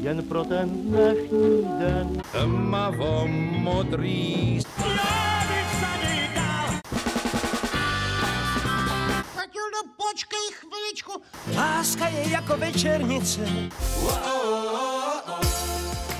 jen 0.00 0.22
pro 0.22 0.44
ten 0.44 0.68
dnešní 0.70 1.64
den. 1.78 2.22
Tmavo 2.32 3.26
modrý 3.50 4.60
Matildo, 9.36 9.78
počkej 9.96 10.46
chviličku. 10.52 11.12
Láska 11.56 12.08
je 12.08 12.30
jako 12.30 12.56
večernice. 12.56 13.40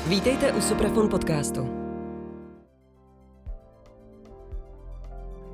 Vítejte 0.06 0.52
u 0.52 0.60
Suprafon 0.60 1.08
podcastu. 1.08 1.88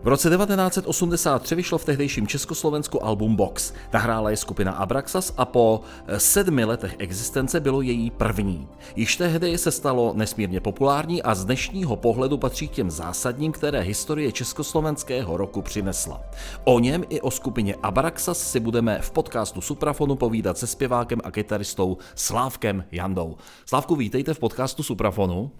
V 0.04 0.08
roce 0.08 0.30
1983 0.36 1.54
vyšlo 1.54 1.78
v 1.78 1.84
tehdejším 1.84 2.26
Československu 2.26 3.04
album 3.04 3.36
Box. 3.36 3.72
Nahrála 3.92 4.30
je 4.30 4.36
skupina 4.36 4.72
Abraxas 4.72 5.34
a 5.36 5.44
po 5.44 5.80
eh, 6.06 6.20
sedmi 6.20 6.64
letech 6.64 6.94
existence 6.98 7.60
bylo 7.60 7.82
její 7.82 8.10
první. 8.10 8.68
Již 8.96 9.16
tehdy 9.16 9.58
se 9.58 9.70
stalo 9.70 10.12
nesmírně 10.16 10.60
populární 10.60 11.22
a 11.22 11.34
z 11.34 11.44
dnešního 11.44 11.96
pohledu 11.96 12.38
patří 12.38 12.68
k 12.68 12.70
těm 12.70 12.90
zásadním, 12.90 13.52
které 13.52 13.80
historie 13.80 14.32
československého 14.32 15.36
roku 15.36 15.62
přinesla. 15.62 16.20
O 16.64 16.78
něm 16.78 17.04
i 17.08 17.20
o 17.20 17.30
skupině 17.30 17.74
Abraxas 17.82 18.38
si 18.38 18.60
budeme 18.60 18.98
v 19.00 19.10
podcastu 19.10 19.60
Suprafonu 19.60 20.16
povídat 20.16 20.58
se 20.58 20.66
zpěvákem 20.66 21.20
a 21.24 21.30
kytaristou 21.30 21.96
Slávkem 22.14 22.84
Jandou. 22.92 23.36
Slávku, 23.66 23.96
vítejte 23.96 24.34
v 24.34 24.38
podcastu 24.38 24.82
Suprafonu. 24.82 25.50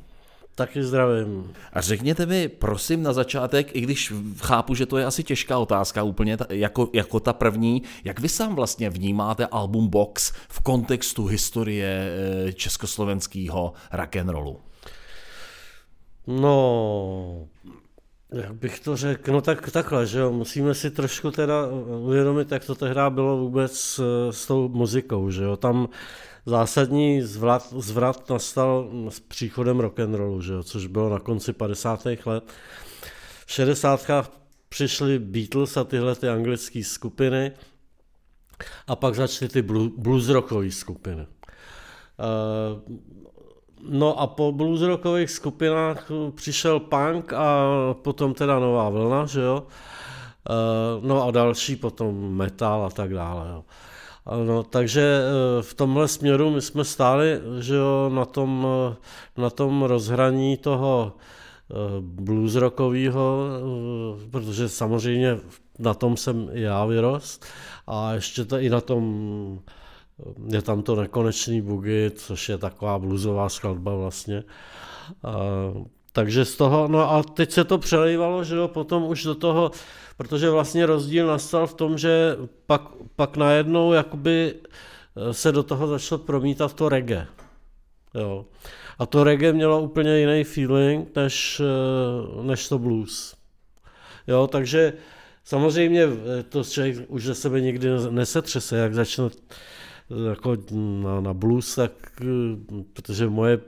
Taky 0.54 0.84
zdravím. 0.84 1.52
A 1.72 1.80
řekněte 1.80 2.26
mi, 2.26 2.48
prosím, 2.48 3.02
na 3.02 3.12
začátek, 3.12 3.76
i 3.76 3.80
když 3.80 4.12
chápu, 4.38 4.74
že 4.74 4.86
to 4.86 4.98
je 4.98 5.04
asi 5.06 5.24
těžká 5.24 5.58
otázka 5.58 6.02
úplně 6.02 6.36
ta, 6.36 6.46
jako, 6.48 6.90
jako 6.92 7.20
ta 7.20 7.32
první, 7.32 7.82
jak 8.04 8.20
vy 8.20 8.28
sám 8.28 8.54
vlastně 8.54 8.90
vnímáte 8.90 9.46
album 9.46 9.88
Box 9.88 10.32
v 10.48 10.60
kontextu 10.60 11.26
historie 11.26 12.09
eh, 12.48 12.52
československého 12.52 13.72
rock'n'rollu? 13.92 14.60
No, 16.26 17.48
jak 18.32 18.54
bych 18.54 18.80
to 18.80 18.96
řekl, 18.96 19.32
no 19.32 19.40
tak 19.40 19.70
takhle, 19.70 20.07
že 20.07 20.18
jo, 20.18 20.32
musíme 20.32 20.74
si 20.74 20.90
trošku 20.90 21.30
teda 21.30 21.66
uvědomit, 21.98 22.52
jak 22.52 22.64
to 22.64 22.74
tehdy 22.74 23.01
bylo 23.09 23.36
vůbec 23.36 23.79
s, 23.79 24.01
s 24.30 24.46
tou 24.46 24.68
muzikou, 24.68 25.30
že 25.30 25.45
jo, 25.45 25.57
tam 25.57 25.88
zásadní 26.46 27.23
zvrat, 27.23 27.73
zvrat 27.73 28.30
nastal 28.30 28.90
s 29.09 29.20
příchodem 29.20 29.80
rock'n'rollu, 29.80 30.40
že 30.40 30.52
jo, 30.52 30.62
což 30.62 30.86
bylo 30.86 31.10
na 31.10 31.18
konci 31.18 31.52
50. 31.52 32.06
let. 32.26 32.45
V 33.46 33.52
60. 33.52 34.10
přišly 34.68 35.18
Beatles 35.18 35.76
a 35.76 35.84
tyhle 35.84 36.14
ty 36.14 36.28
anglické 36.28 36.84
skupiny 36.84 37.52
a 38.86 38.96
pak 38.96 39.14
začaly 39.14 39.48
ty 39.48 39.62
blues 39.96 40.28
rockové 40.28 40.70
skupiny. 40.70 41.26
Uh, 42.18 42.98
No 43.88 44.20
a 44.20 44.26
po 44.26 44.52
blues 44.52 44.80
rockových 44.80 45.30
skupinách 45.30 46.10
přišel 46.34 46.80
punk 46.80 47.32
a 47.32 47.68
potom 48.02 48.34
teda 48.34 48.58
nová 48.58 48.88
vlna, 48.88 49.26
že 49.26 49.40
jo. 49.40 49.66
Uh, 50.51 51.04
no 51.06 51.29
a 51.29 51.30
další 51.30 51.76
potom 51.76 52.36
metal 52.36 52.84
a 52.84 52.90
tak 52.90 53.14
dále. 53.14 53.48
Jo. 53.51 53.64
No, 54.26 54.62
takže 54.62 55.20
eh, 55.20 55.62
v 55.62 55.74
tomhle 55.74 56.08
směru 56.08 56.50
my 56.50 56.62
jsme 56.62 56.84
stáli 56.84 57.40
že 57.58 57.74
jo, 57.74 58.10
na, 58.14 58.24
tom, 58.24 58.66
eh, 58.66 59.40
na 59.40 59.50
tom 59.50 59.82
rozhraní 59.82 60.56
toho 60.56 61.12
eh, 61.70 61.74
blues 62.00 62.54
rockového, 62.54 63.48
protože 64.30 64.69
samozřejmě 64.69 65.38
na 65.78 65.94
tom 65.94 66.16
jsem 66.16 66.48
já 66.52 66.84
vyrost 66.84 67.44
a 67.86 68.12
ještě 68.12 68.44
to 68.44 68.58
i 68.58 68.70
na 68.70 68.80
tom 68.80 69.60
je 70.52 70.62
tam 70.62 70.82
to 70.82 70.97
nekonečný 70.97 71.60
bugy, 71.60 72.10
což 72.14 72.48
je 72.48 72.58
taková 72.58 72.98
bluesová 72.98 73.48
skladba 73.48 73.94
vlastně. 73.94 74.44
Takže 76.12 76.44
z 76.44 76.56
toho, 76.56 76.88
no 76.88 77.10
a 77.10 77.22
teď 77.22 77.52
se 77.52 77.64
to 77.64 77.78
přelejvalo, 77.78 78.44
že 78.44 78.56
jo, 78.56 78.69
potom 78.69 79.02
už 79.02 79.25
do 79.25 79.34
toho, 79.34 79.70
protože 80.16 80.50
vlastně 80.50 80.86
rozdíl 80.86 81.26
nastal 81.26 81.66
v 81.66 81.75
tom, 81.75 81.98
že 81.98 82.36
pak, 82.66 82.82
pak 83.16 83.36
najednou 83.36 83.92
jakoby 83.92 84.54
eh, 84.54 85.34
se 85.34 85.52
do 85.52 85.62
toho 85.62 85.86
začalo 85.86 86.19
promítat 86.19 86.72
to 86.72 86.88
reggae. 86.88 87.26
Jo. 88.14 88.47
A 88.98 89.06
to 89.06 89.25
reggae 89.25 89.52
mělo 89.52 89.82
úplně 89.82 90.19
jiný 90.19 90.44
feeling 90.44 91.16
než, 91.16 91.60
eh, 91.60 92.42
než 92.42 92.69
to 92.69 92.78
blues. 92.78 93.34
Jo, 94.26 94.47
takže 94.47 94.92
samozřejmě 95.44 96.02
eh, 96.02 96.42
to 96.42 96.64
člověk 96.64 96.96
už 97.08 97.25
ze 97.25 97.34
sebe 97.34 97.60
nikdy 97.60 97.88
nesetřese, 98.10 98.76
jak 98.76 98.94
začne 98.94 99.25
jako 100.28 100.56
na, 101.02 101.20
na 101.20 101.34
blues, 101.34 101.75
tak, 101.75 101.92
protože 102.92 103.28
moje, 103.28 103.58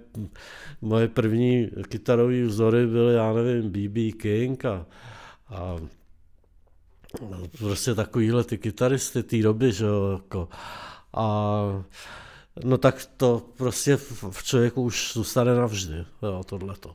moje 0.80 1.08
první 1.08 1.70
kytarové 1.88 2.42
vzory 2.42 2.86
byly, 2.86 3.14
já 3.14 3.32
nevím, 3.32 3.70
B.B. 3.70 4.12
King 4.12 4.64
a, 4.64 4.86
a 5.48 5.76
prostě 7.58 7.94
takovýhle 7.94 8.44
ty 8.44 8.58
kytaristy 8.58 9.22
té 9.22 9.42
doby, 9.42 9.72
že 9.72 9.84
jo, 9.84 10.10
jako. 10.12 10.48
A 11.14 11.62
no 12.64 12.78
tak 12.78 13.08
to 13.16 13.42
prostě 13.56 13.96
v 14.30 14.42
člověku 14.42 14.82
už 14.82 15.12
zůstane 15.14 15.54
navždy, 15.54 16.04
jo, 16.22 16.42
tohleto. 16.46 16.94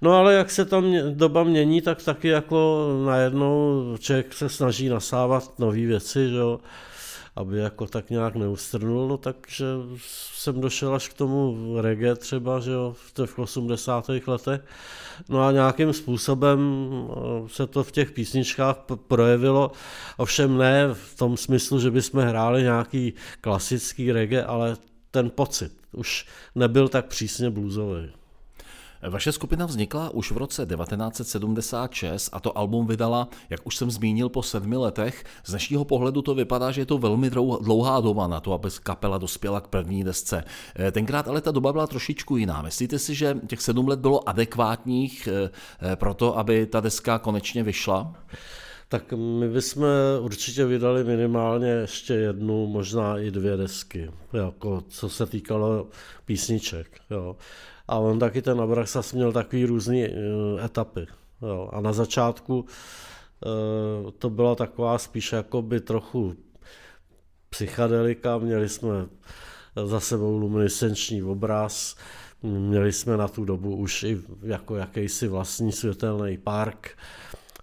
No 0.00 0.12
ale 0.12 0.34
jak 0.34 0.50
se 0.50 0.64
tam 0.64 0.94
doba 1.14 1.44
mění, 1.44 1.82
tak 1.82 2.02
taky 2.02 2.28
jako 2.28 2.88
najednou 3.06 3.82
člověk 3.98 4.34
se 4.34 4.48
snaží 4.48 4.88
nasávat 4.88 5.58
nové 5.58 5.86
věci, 5.86 6.28
že 6.28 6.36
jo, 6.36 6.60
aby 7.36 7.58
jako 7.58 7.86
tak 7.86 8.10
nějak 8.10 8.34
neustrnul, 8.34 9.08
no 9.08 9.16
takže 9.16 9.66
jsem 9.96 10.60
došel 10.60 10.94
až 10.94 11.08
k 11.08 11.14
tomu 11.14 11.56
reggae 11.80 12.16
třeba, 12.16 12.60
že 12.60 12.70
jo, 12.70 12.94
v 12.96 13.12
těch 13.12 13.38
80. 13.38 14.10
letech. 14.26 14.60
No 15.28 15.42
a 15.42 15.52
nějakým 15.52 15.92
způsobem 15.92 16.60
eh, 17.10 17.48
se 17.48 17.66
to 17.66 17.84
v 17.84 17.92
těch 17.92 18.10
písničkách 18.10 18.76
projevilo, 19.08 19.72
ovšem 20.16 20.58
ne 20.58 20.88
v 20.92 21.16
tom 21.16 21.36
smyslu, 21.36 21.80
že 21.80 21.90
bychom 21.90 22.20
hráli 22.20 22.62
nějaký 22.62 23.12
klasický 23.40 24.12
reggae, 24.12 24.44
ale 24.44 24.76
ten 25.10 25.30
pocit 25.30 25.72
už 25.92 26.26
nebyl 26.54 26.88
tak 26.88 27.06
přísně 27.06 27.50
bluesový. 27.50 28.21
Vaše 29.08 29.32
skupina 29.32 29.66
vznikla 29.66 30.10
už 30.10 30.30
v 30.32 30.36
roce 30.36 30.66
1976 30.66 32.28
a 32.32 32.40
to 32.40 32.58
album 32.58 32.86
vydala, 32.86 33.28
jak 33.50 33.66
už 33.66 33.76
jsem 33.76 33.90
zmínil, 33.90 34.28
po 34.28 34.42
sedmi 34.42 34.76
letech. 34.76 35.24
Z 35.44 35.50
dnešního 35.50 35.84
pohledu 35.84 36.22
to 36.22 36.34
vypadá, 36.34 36.70
že 36.70 36.80
je 36.80 36.86
to 36.86 36.98
velmi 36.98 37.30
dlouhá 37.60 38.00
doba 38.00 38.26
na 38.26 38.40
to, 38.40 38.52
aby 38.52 38.68
kapela 38.82 39.18
dospěla 39.18 39.60
k 39.60 39.68
první 39.68 40.04
desce. 40.04 40.44
Eh, 40.76 40.90
tenkrát 40.92 41.28
ale 41.28 41.40
ta 41.40 41.50
doba 41.50 41.72
byla 41.72 41.86
trošičku 41.86 42.36
jiná. 42.36 42.62
Myslíte 42.62 42.98
si, 42.98 43.14
že 43.14 43.36
těch 43.46 43.60
sedm 43.60 43.88
let 43.88 44.00
bylo 44.00 44.28
adekvátních 44.28 45.28
eh, 45.28 45.50
eh, 45.92 45.96
pro 45.96 46.14
to, 46.14 46.38
aby 46.38 46.66
ta 46.66 46.80
deska 46.80 47.18
konečně 47.18 47.62
vyšla? 47.62 48.14
Tak 48.88 49.12
my 49.12 49.48
bychom 49.48 49.84
určitě 50.20 50.64
vydali 50.64 51.04
minimálně 51.04 51.68
ještě 51.68 52.14
jednu, 52.14 52.66
možná 52.66 53.18
i 53.18 53.30
dvě 53.30 53.56
desky, 53.56 54.10
jako 54.32 54.82
co 54.88 55.08
se 55.08 55.26
týkalo 55.26 55.86
písniček. 56.24 57.00
Jo. 57.10 57.36
A 57.88 57.98
on 57.98 58.18
taky 58.18 58.42
ten 58.42 58.60
Abraxas 58.60 59.12
měl 59.12 59.32
takový 59.32 59.64
různý 59.64 60.08
uh, 60.08 60.64
etapy. 60.64 61.06
Jo. 61.42 61.70
A 61.72 61.80
na 61.80 61.92
začátku 61.92 62.60
uh, 62.60 64.10
to 64.10 64.30
byla 64.30 64.54
taková 64.54 64.98
spíš 64.98 65.32
jakoby 65.32 65.80
trochu 65.80 66.34
psychadelika, 67.50 68.38
měli 68.38 68.68
jsme 68.68 69.06
za 69.84 70.00
sebou 70.00 70.38
luminescenční 70.38 71.22
obraz, 71.22 71.96
měli 72.42 72.92
jsme 72.92 73.16
na 73.16 73.28
tu 73.28 73.44
dobu 73.44 73.76
už 73.76 74.02
i 74.02 74.22
jako 74.42 74.76
jakýsi 74.76 75.28
vlastní 75.28 75.72
světelný 75.72 76.38
park 76.38 76.98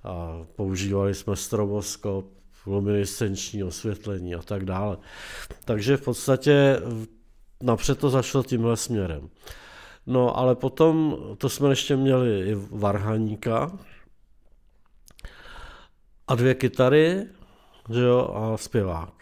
a 0.04 0.46
používali 0.56 1.16
jsme 1.16 1.36
stroboskop, 1.36 2.26
luminescenční 2.66 3.64
osvětlení 3.64 4.36
a 4.36 4.42
tak 4.42 4.66
dále. 4.66 4.98
Takže 5.66 5.98
v 5.98 6.02
podstatě 6.02 6.82
napřed 7.64 8.00
to 8.00 8.10
zašlo 8.10 8.44
tímhle 8.44 8.78
směrem. 8.78 9.30
No 10.10 10.38
ale 10.38 10.56
potom, 10.56 11.18
to 11.38 11.50
jsme 11.50 11.70
ještě 11.70 11.96
měli 11.96 12.50
i 12.50 12.56
varhaníka 12.72 13.72
a 16.28 16.36
dvě 16.36 16.56
kytary, 16.56 17.26
že 17.90 18.02
jo, 18.02 18.34
a 18.36 18.58
zpěvák. 18.58 19.14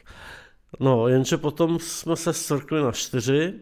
No, 0.79 1.07
jenže 1.07 1.37
potom 1.37 1.79
jsme 1.79 2.15
se 2.15 2.33
strkli 2.33 2.81
na 2.81 2.91
čtyři, 2.91 3.53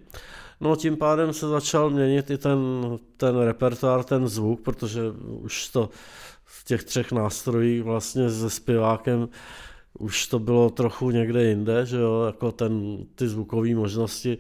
no 0.60 0.76
tím 0.76 0.98
pádem 0.98 1.34
se 1.34 1.48
začal 1.48 1.90
měnit 1.90 2.30
i 2.30 2.38
ten, 2.38 2.60
ten 3.18 3.38
repertoár, 3.38 4.04
ten 4.04 4.28
zvuk, 4.28 4.62
protože 4.62 5.02
už 5.26 5.70
to 5.70 5.90
v 6.44 6.64
těch 6.64 6.84
třech 6.84 7.12
nástrojích 7.12 7.84
vlastně 7.84 8.30
se 8.30 8.50
zpěvákem 8.50 9.30
už 10.00 10.28
to 10.28 10.40
bylo 10.40 10.70
trochu 10.70 11.12
někde 11.12 11.44
jinde, 11.44 11.86
že 11.86 11.98
jo, 11.98 12.24
jako 12.26 12.52
ten, 12.52 12.98
ty 13.16 13.28
zvukové 13.28 13.76
možnosti 13.76 14.38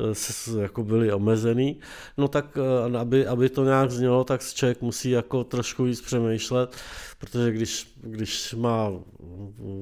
eh, 0.00 0.60
jako 0.60 0.84
byly 0.84 1.12
omezený, 1.12 1.80
no 2.18 2.28
tak 2.28 2.58
eh, 2.92 2.98
aby, 2.98 3.26
aby 3.26 3.48
to 3.48 3.64
nějak 3.64 3.90
znělo, 3.90 4.24
tak 4.24 4.42
člověk 4.42 4.82
musí 4.82 5.10
jako 5.10 5.44
trošku 5.44 5.84
víc 5.84 6.00
přemýšlet, 6.00 6.76
protože 7.18 7.52
když, 7.52 7.92
když 8.00 8.54
má 8.54 8.92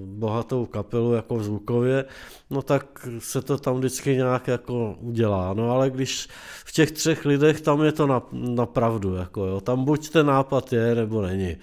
bohatou 0.04 0.66
kapelu 0.66 1.12
jako 1.12 1.42
zvukově, 1.42 2.04
no 2.50 2.62
tak 2.62 3.08
se 3.18 3.42
to 3.42 3.58
tam 3.58 3.76
vždycky 3.76 4.16
nějak 4.16 4.48
jako 4.48 4.96
udělá, 5.00 5.54
no 5.54 5.70
ale 5.70 5.90
když 5.90 6.28
v 6.64 6.72
těch 6.72 6.92
třech 6.92 7.24
lidech 7.24 7.60
tam 7.60 7.82
je 7.82 7.92
to 7.92 8.06
na, 8.06 8.22
na 8.32 8.66
pravdu, 8.66 9.14
jako 9.14 9.46
jo, 9.46 9.60
tam 9.60 9.84
buď 9.84 10.10
ten 10.10 10.26
nápad 10.26 10.72
je, 10.72 10.94
nebo 10.94 11.22
není. 11.22 11.56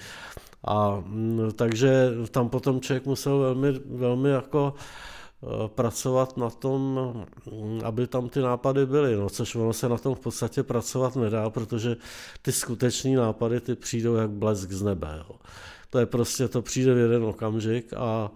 A 0.68 1.04
mm, 1.06 1.52
takže 1.56 2.10
tam 2.32 2.50
potom 2.50 2.82
člověk 2.82 3.06
musel 3.06 3.40
velmi, 3.40 3.72
velmi 3.86 4.30
jako 4.30 4.74
e, 4.76 5.68
pracovat 5.68 6.38
na 6.38 6.50
tom, 6.50 7.14
mm, 7.52 7.82
aby 7.84 8.08
tam 8.08 8.30
ty 8.30 8.40
nápady 8.40 8.86
byly, 8.86 9.16
no, 9.16 9.30
což 9.30 9.56
ono 9.56 9.74
se 9.74 9.90
na 9.90 9.98
tom 9.98 10.16
v 10.16 10.20
podstatě 10.20 10.64
pracovat 10.64 11.16
nedá, 11.16 11.50
protože 11.50 11.96
ty 12.42 12.52
skutečné 12.52 13.16
nápady 13.16 13.60
ty 13.60 13.76
přijdou 13.76 14.16
jak 14.16 14.30
blesk 14.30 14.72
z 14.72 14.82
nebe. 14.82 15.08
Jo. 15.18 15.36
To 15.90 16.00
je 16.00 16.06
prostě, 16.06 16.48
to 16.48 16.62
přijde 16.62 16.94
v 16.94 16.98
jeden 16.98 17.24
okamžik 17.24 17.94
a 17.94 18.32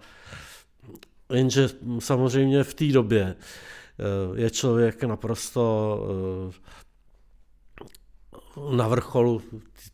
jenže 1.32 1.68
samozřejmě 1.98 2.64
v 2.64 2.74
té 2.74 2.86
době 2.86 3.22
e, 3.22 4.40
je 4.40 4.50
člověk 4.50 5.04
naprosto 5.04 5.98
e, 6.50 6.82
na 8.70 8.88
vrcholu 8.88 9.42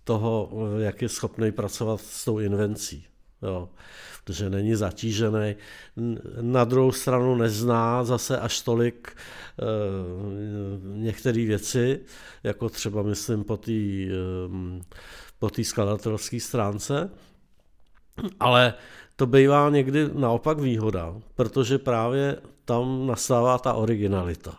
toho, 0.05 0.51
jak 0.79 1.03
je 1.03 1.09
schopný 1.09 1.53
pracovat 1.53 2.01
s 2.01 2.25
tou 2.25 2.39
invencí. 2.39 3.05
Jo. 3.43 3.69
Protože 4.25 4.51
není 4.51 4.75
zatížený. 4.75 5.57
Na 6.41 6.65
druhou 6.65 6.93
stranu 6.93 7.35
nezná 7.37 8.05
zase 8.05 8.39
až 8.39 8.61
tolik 8.61 9.09
e, 9.09 9.15
některé 10.99 11.45
věci, 11.45 12.01
jako 12.43 12.69
třeba 12.69 13.03
myslím 13.03 13.45
po 13.45 13.57
té 13.57 13.73
e, 15.61 15.65
skladatelské 15.65 16.41
stránce, 16.41 17.11
ale 18.41 18.75
to 19.17 19.27
bývá 19.27 19.71
někdy 19.71 20.11
naopak 20.15 20.59
výhoda, 20.59 21.15
protože 21.35 21.79
právě 21.79 22.37
tam 22.65 23.07
nastává 23.07 23.59
ta 23.59 23.73
originalita. 23.73 24.59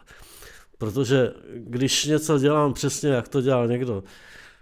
Protože 0.79 1.33
když 1.53 2.05
něco 2.05 2.39
dělám 2.39 2.73
přesně, 2.73 3.09
jak 3.09 3.27
to 3.27 3.41
dělal 3.41 3.67
někdo, 3.67 4.03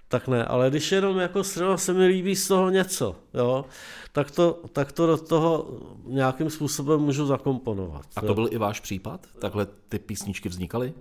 tak 0.08 0.28
ne, 0.28 0.46
ale 0.46 0.70
když 0.70 0.92
jenom 0.92 1.18
jako 1.18 1.44
třeba 1.44 1.78
se 1.78 1.94
mi 1.94 2.06
líbí 2.06 2.36
z 2.36 2.48
toho 2.48 2.70
něco, 2.70 3.16
jo, 3.34 3.66
tak 4.12 4.32
to, 4.32 4.64
tak 4.72 4.92
to 4.92 5.08
do 5.08 5.18
toho 5.18 5.80
nějakým 6.06 6.50
způsobem 6.50 7.00
můžu 7.00 7.26
zakomponovat. 7.26 8.06
A 8.16 8.22
to 8.22 8.28
jo. 8.28 8.34
byl 8.34 8.48
i 8.52 8.58
váš 8.58 8.80
případ? 8.80 9.28
Takhle 9.40 9.68
ty 9.90 10.00
písničky 10.00 10.50
vznikaly? 10.50 10.94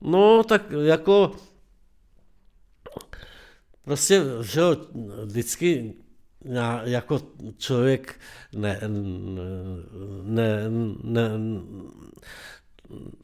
No, 0.00 0.44
tak 0.44 0.62
jako 0.82 1.32
prostě, 3.84 4.22
že 4.42 4.60
jo, 4.60 4.76
vždycky 5.24 5.94
já, 6.44 6.82
jako 6.84 7.20
člověk 7.56 8.20
ne, 8.56 8.80
ne, 10.22 10.70
ne, 11.02 11.30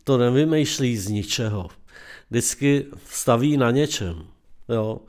to 0.05 0.19
nevymýšlí 0.19 0.97
z 0.97 1.09
ničeho. 1.09 1.69
Vždycky 2.31 2.87
staví 3.11 3.57
na 3.57 3.71
něčem. 3.71 4.25
Jo? 4.69 5.01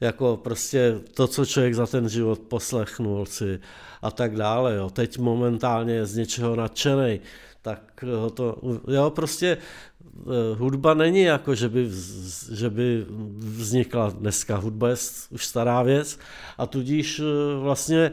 Jako 0.00 0.36
prostě 0.36 1.00
to, 1.14 1.26
co 1.26 1.46
člověk 1.46 1.74
za 1.74 1.86
ten 1.86 2.08
život 2.08 2.38
poslechnul 2.38 3.26
si 3.26 3.60
a 4.02 4.10
tak 4.10 4.36
dále. 4.36 4.74
Jo? 4.74 4.90
Teď 4.90 5.18
momentálně 5.18 5.94
je 5.94 6.06
z 6.06 6.16
něčeho 6.16 6.56
nadšený, 6.56 7.20
tak 7.62 8.02
ho 8.02 8.30
to, 8.30 8.58
jo, 8.88 9.10
prostě 9.10 9.56
eh, 9.56 10.54
hudba 10.54 10.94
není 10.94 11.22
jako, 11.22 11.54
že 11.54 11.68
by, 11.68 11.90
že 12.52 12.70
by 12.70 13.06
vznikla 13.38 14.10
dneska. 14.10 14.56
Hudba 14.56 14.88
je 14.88 14.96
už 15.30 15.46
stará 15.46 15.82
věc 15.82 16.18
a 16.58 16.66
tudíž 16.66 17.20
eh, 17.20 17.58
vlastně 17.60 18.12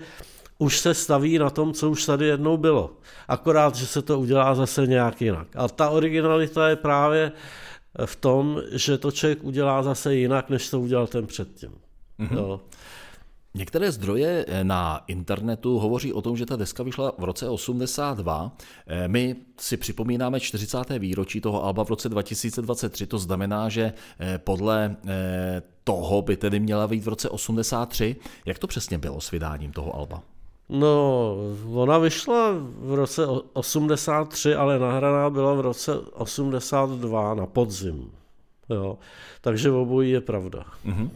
už 0.58 0.80
se 0.80 0.94
staví 0.94 1.38
na 1.38 1.50
tom, 1.50 1.74
co 1.74 1.90
už 1.90 2.06
tady 2.06 2.26
jednou 2.26 2.58
bylo. 2.58 2.92
Akorát, 3.28 3.76
že 3.76 3.86
se 3.86 4.02
to 4.02 4.20
udělá 4.20 4.56
zase 4.56 4.88
nějak 4.88 5.22
jinak. 5.22 5.48
A 5.56 5.68
ta 5.68 5.90
originalita 5.90 6.70
je 6.70 6.76
právě 6.76 7.32
v 8.06 8.16
tom, 8.16 8.62
že 8.72 8.98
to 8.98 9.12
člověk 9.12 9.44
udělá 9.44 9.84
zase 9.84 10.16
jinak, 10.16 10.50
než 10.50 10.70
to 10.70 10.80
udělal 10.80 11.08
ten 11.08 11.28
předtím. 11.28 11.72
Mm-hmm. 12.20 12.38
Jo. 12.38 12.60
Některé 13.56 13.92
zdroje 13.92 14.46
eh, 14.48 14.64
na 14.64 15.04
internetu 15.08 15.80
hovoří 15.80 16.14
o 16.14 16.22
tom, 16.22 16.38
že 16.38 16.46
ta 16.46 16.56
deska 16.56 16.84
vyšla 16.84 17.14
v 17.18 17.24
roce 17.24 17.50
82. 17.50 18.58
Eh, 18.88 19.08
my 19.08 19.36
si 19.60 19.78
připomínáme 19.78 20.40
40. 20.40 20.78
výročí 21.00 21.42
toho 21.42 21.64
alba 21.64 21.84
v 21.86 21.90
roce 21.90 22.10
2023, 22.10 23.08
to 23.08 23.18
znamená, 23.20 23.70
že 23.70 23.94
eh, 24.20 24.38
podle 24.38 24.96
toho 25.84 26.22
by 26.22 26.38
tedy 26.38 26.60
měla 26.60 26.88
být 26.88 27.04
v 27.04 27.08
roce 27.08 27.30
83. 27.30 28.16
Jak 28.46 28.60
to 28.60 28.68
přesně 28.68 28.98
bylo 28.98 29.22
s 29.22 29.32
vydáním 29.32 29.72
toho 29.72 29.96
alba? 29.96 30.24
No, 30.74 31.36
ona 31.74 31.98
vyšla 31.98 32.52
v 32.80 32.94
roce 32.94 33.28
83, 33.54 34.56
ale 34.56 34.80
nahraná 34.80 35.30
byla 35.30 35.54
v 35.54 35.60
roce 35.62 35.98
82 36.14 37.34
na 37.34 37.46
podzim. 37.46 38.12
Jo. 38.70 38.98
Takže 39.42 39.72
obojí 39.72 40.12
je 40.12 40.22
pravda. 40.22 40.66
Mm-hmm. 40.86 41.10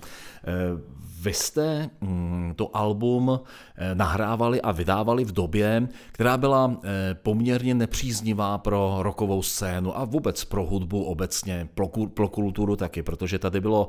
Vy 1.21 1.33
jste 1.33 1.89
mm, 2.01 2.53
to 2.55 2.77
album 2.77 3.39
eh, 3.75 3.95
nahrávali 3.95 4.61
a 4.61 4.71
vydávali 4.71 5.25
v 5.25 5.31
době, 5.31 5.87
která 6.11 6.37
byla 6.37 6.77
eh, 6.83 7.13
poměrně 7.13 7.73
nepříznivá 7.75 8.57
pro 8.57 8.97
rokovou 8.99 9.43
scénu 9.43 9.97
a 9.97 10.05
vůbec 10.05 10.45
pro 10.45 10.65
hudbu 10.65 11.03
obecně, 11.03 11.69
pro 12.13 12.27
kulturu 12.27 12.75
taky, 12.75 13.03
protože 13.03 13.39
tady 13.39 13.61
bylo, 13.61 13.87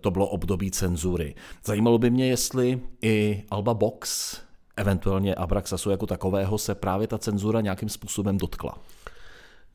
to 0.00 0.10
bylo 0.10 0.26
období 0.26 0.70
cenzury. 0.70 1.34
Zajímalo 1.64 1.98
by 1.98 2.10
mě, 2.10 2.28
jestli 2.28 2.80
i 3.02 3.44
Alba 3.50 3.74
Box 3.74 4.36
eventuálně 4.80 5.34
Abraxasu 5.34 5.90
jako 5.90 6.06
takového 6.06 6.58
se 6.58 6.74
právě 6.74 7.06
ta 7.06 7.18
cenzura 7.18 7.60
nějakým 7.60 7.88
způsobem 7.88 8.38
dotkla? 8.38 8.74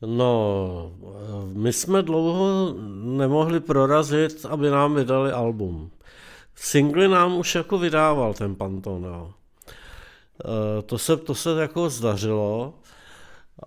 No, 0.01 0.91
my 1.53 1.73
jsme 1.73 2.01
dlouho 2.01 2.75
nemohli 3.03 3.59
prorazit, 3.59 4.45
aby 4.49 4.69
nám 4.69 4.95
vydali 4.95 5.31
album. 5.31 5.91
Singly 6.55 7.07
nám 7.07 7.37
už 7.37 7.55
jako 7.55 7.77
vydával 7.77 8.33
ten 8.33 8.55
Panton, 8.55 9.03
jo. 9.03 9.33
E, 10.79 10.81
to 10.81 10.97
se, 10.97 11.17
to 11.17 11.35
se 11.35 11.61
jako 11.61 11.89
zdařilo, 11.89 12.73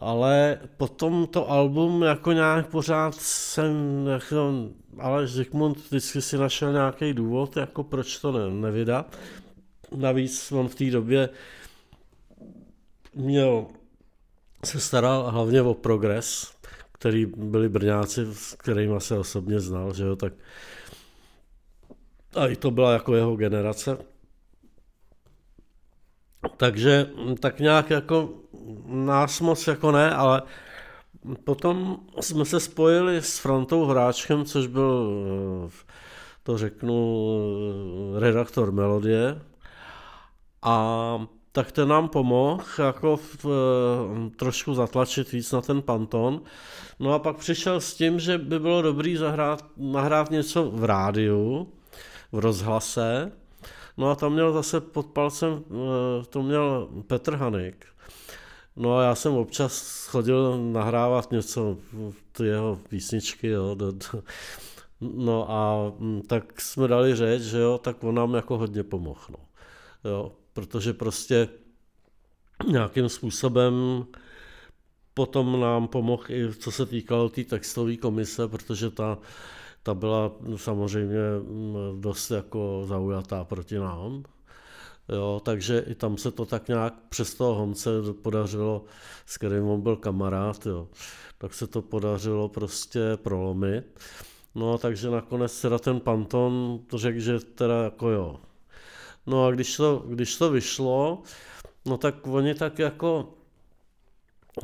ale 0.00 0.58
potom 0.76 1.26
to 1.26 1.50
album 1.50 2.02
jako 2.02 2.32
nějak 2.32 2.67
pořád 2.67 3.14
jsem, 3.14 4.06
jako, 4.06 4.52
ale 4.99 5.26
Zygmunt 5.26 5.79
vždycky 5.79 6.23
si 6.23 6.38
našel 6.38 6.73
nějaký 6.73 7.14
důvod, 7.14 7.56
jako 7.56 7.84
proč 7.84 8.19
to 8.19 8.32
ne, 8.32 8.50
nevydat. 8.50 9.17
Navíc 9.96 10.52
on 10.52 10.69
v 10.69 10.75
té 10.75 10.90
době 10.90 11.29
měl, 13.14 13.67
se 14.64 14.81
staral 14.81 15.31
hlavně 15.31 15.62
o 15.62 15.75
progres, 15.75 16.52
který 16.93 17.26
byli 17.26 17.69
Brňáci, 17.69 18.26
s 18.32 18.55
kterými 18.55 19.00
se 19.00 19.19
osobně 19.19 19.61
znal, 19.61 19.94
že 19.94 20.05
jo, 20.05 20.17
tak 20.17 20.32
a 22.34 22.46
i 22.46 22.56
to 22.56 22.70
byla 22.70 22.93
jako 22.93 23.15
jeho 23.15 23.36
generace. 23.36 23.98
Takže 26.56 27.10
tak 27.41 27.60
nějak 27.60 27.91
jako 27.91 28.31
nás 28.86 29.41
moc 29.41 29.67
jako 29.67 29.93
ne, 29.93 30.15
ale 30.15 30.43
potom 31.44 32.01
jsme 32.20 32.44
se 32.44 32.60
spojili 32.60 33.17
s 33.17 33.39
Frantou 33.39 33.84
Hráčkem, 33.84 34.44
což 34.44 34.67
byl, 34.67 35.10
to 36.43 36.58
řeknu, 36.58 37.39
redaktor 38.19 38.72
Melodie, 38.72 39.41
a 40.62 41.27
tak 41.53 41.72
ten 41.72 41.88
nám 41.88 42.08
pomohl 42.08 42.65
jako 42.79 43.17
v, 43.17 43.46
trošku 44.36 44.74
zatlačit 44.74 45.32
víc 45.32 45.53
na 45.53 45.60
ten 45.60 45.82
panton. 45.82 46.41
No 46.98 47.12
a 47.12 47.19
pak 47.19 47.36
přišel 47.36 47.81
s 47.81 47.94
tím, 47.94 48.20
že 48.20 48.38
by 48.38 48.58
bylo 48.58 48.82
dobrý 48.82 49.17
zahrát, 49.17 49.65
nahrát 49.77 50.31
něco 50.31 50.70
v 50.70 50.84
rádiu, 50.84 51.72
v 52.32 52.38
rozhlase. 52.38 53.32
No 53.96 54.10
a 54.10 54.15
tam 54.15 54.32
měl 54.32 54.53
zase 54.53 54.81
pod 54.81 55.06
palcem, 55.06 55.65
eh, 55.70 56.24
to 56.24 56.43
měl 56.43 56.88
Petr 57.06 57.34
Hanik. 57.34 57.86
No 58.77 58.96
a 58.96 59.03
já 59.03 59.15
jsem 59.15 59.32
občas 59.32 60.06
chodil 60.06 60.58
nahrávat 60.72 61.31
něco, 61.31 61.77
ty 62.32 62.44
jeho 62.44 62.79
písničky, 62.88 63.48
jo, 63.48 63.74
do, 63.74 63.93
do, 63.93 64.22
no 65.00 65.50
a 65.50 65.93
mm, 65.98 66.22
tak 66.22 66.60
jsme 66.60 66.88
dali 66.88 67.15
řeč, 67.15 67.43
že 67.43 67.58
jo, 67.58 67.79
tak 67.79 68.05
on 68.05 68.15
nám 68.15 68.34
jako 68.34 68.58
hodně 68.58 68.82
pomohl, 68.82 69.24
no. 69.31 69.38
Jo, 70.10 70.32
protože 70.58 70.93
prostě 70.93 71.48
nějakým 72.67 73.08
způsobem 73.08 74.05
potom 75.15 75.60
nám 75.60 75.88
pomohl 75.88 76.24
i 76.29 76.55
co 76.55 76.70
se 76.70 76.86
týkalo 76.86 77.29
té 77.29 77.34
tý 77.34 77.44
textové 77.44 77.96
komise, 77.96 78.48
protože 78.48 78.91
ta, 78.91 79.19
ta 79.82 79.94
byla 79.94 80.32
samozřejmě 80.56 81.19
dost 82.00 82.31
jako 82.31 82.84
zaujatá 82.86 83.44
proti 83.44 83.79
nám. 83.79 84.22
Jo, 85.08 85.41
takže 85.44 85.84
i 85.86 85.94
tam 85.94 86.17
se 86.17 86.31
to 86.31 86.46
tak 86.46 86.69
nějak 86.69 86.94
přes 87.08 87.34
toho 87.34 87.55
Honce 87.55 87.91
podařilo, 88.22 88.84
s 89.27 89.36
kterým 89.36 89.65
on 89.65 89.81
byl 89.81 89.96
kamarád, 89.96 90.67
jo, 90.67 90.88
tak 91.38 91.55
se 91.55 91.67
to 91.67 91.82
podařilo 91.82 92.48
prostě 92.48 93.00
prolomit. 93.22 94.00
No 94.55 94.79
takže 94.79 95.10
nakonec 95.10 95.60
teda 95.60 95.79
ten 95.79 96.00
Panton 96.00 96.81
to 96.86 96.98
řekl, 96.98 97.20
že 97.20 97.38
teda 97.38 97.82
jako 97.82 98.10
jo. 98.10 98.47
No 99.29 99.47
a 99.47 99.51
když 99.51 99.77
to, 99.77 100.05
když 100.08 100.37
to 100.37 100.51
vyšlo, 100.51 101.23
no 101.87 101.99
tak 101.99 102.27
oni 102.27 102.55
tak 102.55 102.79
jako, 102.79 103.35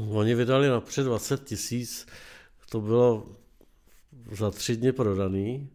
oni 0.08 0.34
vydali 0.34 0.68
napřed 0.68 1.04
20 1.04 1.44
tisíc, 1.44 2.06
to 2.70 2.80
bylo 2.80 3.26
za 4.32 4.50
tři 4.50 4.76
dny 4.76 4.92
prodaný, 4.92 5.70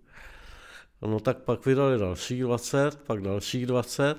no 1.02 1.20
tak 1.20 1.38
pak 1.38 1.66
vydali 1.66 2.00
dalších 2.00 2.44
20, 2.44 3.00
pak 3.00 3.22
dalších 3.22 3.66
20, 3.66 4.18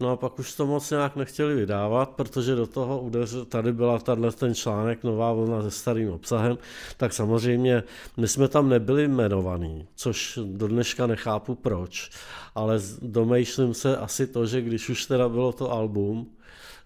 No 0.00 0.10
a 0.10 0.16
pak 0.16 0.38
už 0.38 0.54
to 0.54 0.66
moc 0.66 0.90
nějak 0.90 1.16
nechtěli 1.16 1.54
vydávat, 1.54 2.10
protože 2.10 2.54
do 2.54 2.66
toho 2.66 3.00
udeřil, 3.00 3.44
tady 3.44 3.72
byla 3.72 3.98
tahle 3.98 4.32
ten 4.32 4.54
článek 4.54 5.04
Nová 5.04 5.32
vlna 5.32 5.62
se 5.62 5.70
starým 5.70 6.10
obsahem, 6.10 6.58
tak 6.96 7.12
samozřejmě 7.12 7.82
my 8.16 8.28
jsme 8.28 8.48
tam 8.48 8.68
nebyli 8.68 9.04
jmenovaní, 9.04 9.86
což 9.94 10.38
do 10.44 10.68
dneška 10.68 11.06
nechápu 11.06 11.54
proč, 11.54 12.10
ale 12.54 12.80
domýšlím 13.02 13.74
se 13.74 13.96
asi 13.96 14.26
to, 14.26 14.46
že 14.46 14.60
když 14.60 14.88
už 14.88 15.06
teda 15.06 15.28
bylo 15.28 15.52
to 15.52 15.72
album, 15.72 16.30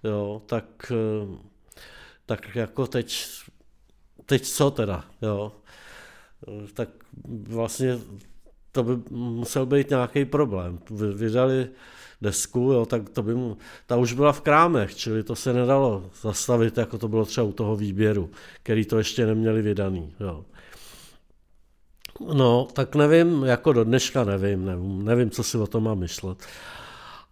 jo, 0.04 0.42
tak, 0.46 0.92
tak 2.26 2.56
jako 2.56 2.86
teď, 2.86 3.26
teď 4.26 4.42
co 4.42 4.70
teda, 4.70 5.04
jo, 5.22 5.52
tak 6.74 6.88
vlastně 7.48 7.98
to 8.72 8.82
by 8.82 8.96
musel 9.10 9.66
být 9.66 9.90
nějaký 9.90 10.24
problém. 10.24 10.78
Vydali 11.14 11.68
desku, 12.22 12.60
jo, 12.60 12.86
tak 12.86 13.08
to 13.08 13.22
by 13.22 13.34
mu, 13.34 13.56
ta 13.86 13.96
už 13.96 14.12
byla 14.12 14.32
v 14.32 14.40
krámech, 14.40 14.94
čili 14.94 15.22
to 15.22 15.36
se 15.36 15.52
nedalo 15.52 16.10
zastavit, 16.22 16.78
jako 16.78 16.98
to 16.98 17.08
bylo 17.08 17.24
třeba 17.24 17.46
u 17.46 17.52
toho 17.52 17.76
výběru, 17.76 18.30
který 18.62 18.84
to 18.84 18.98
ještě 18.98 19.26
neměli 19.26 19.62
vydaný. 19.62 20.14
Jo. 20.20 20.44
No, 22.34 22.68
tak 22.72 22.94
nevím, 22.94 23.42
jako 23.44 23.72
do 23.72 23.84
dneška 23.84 24.24
nevím, 24.24 24.64
nevím, 24.64 25.04
nevím, 25.04 25.30
co 25.30 25.42
si 25.42 25.58
o 25.58 25.66
tom 25.66 25.84
mám 25.84 25.98
myslet. 25.98 26.38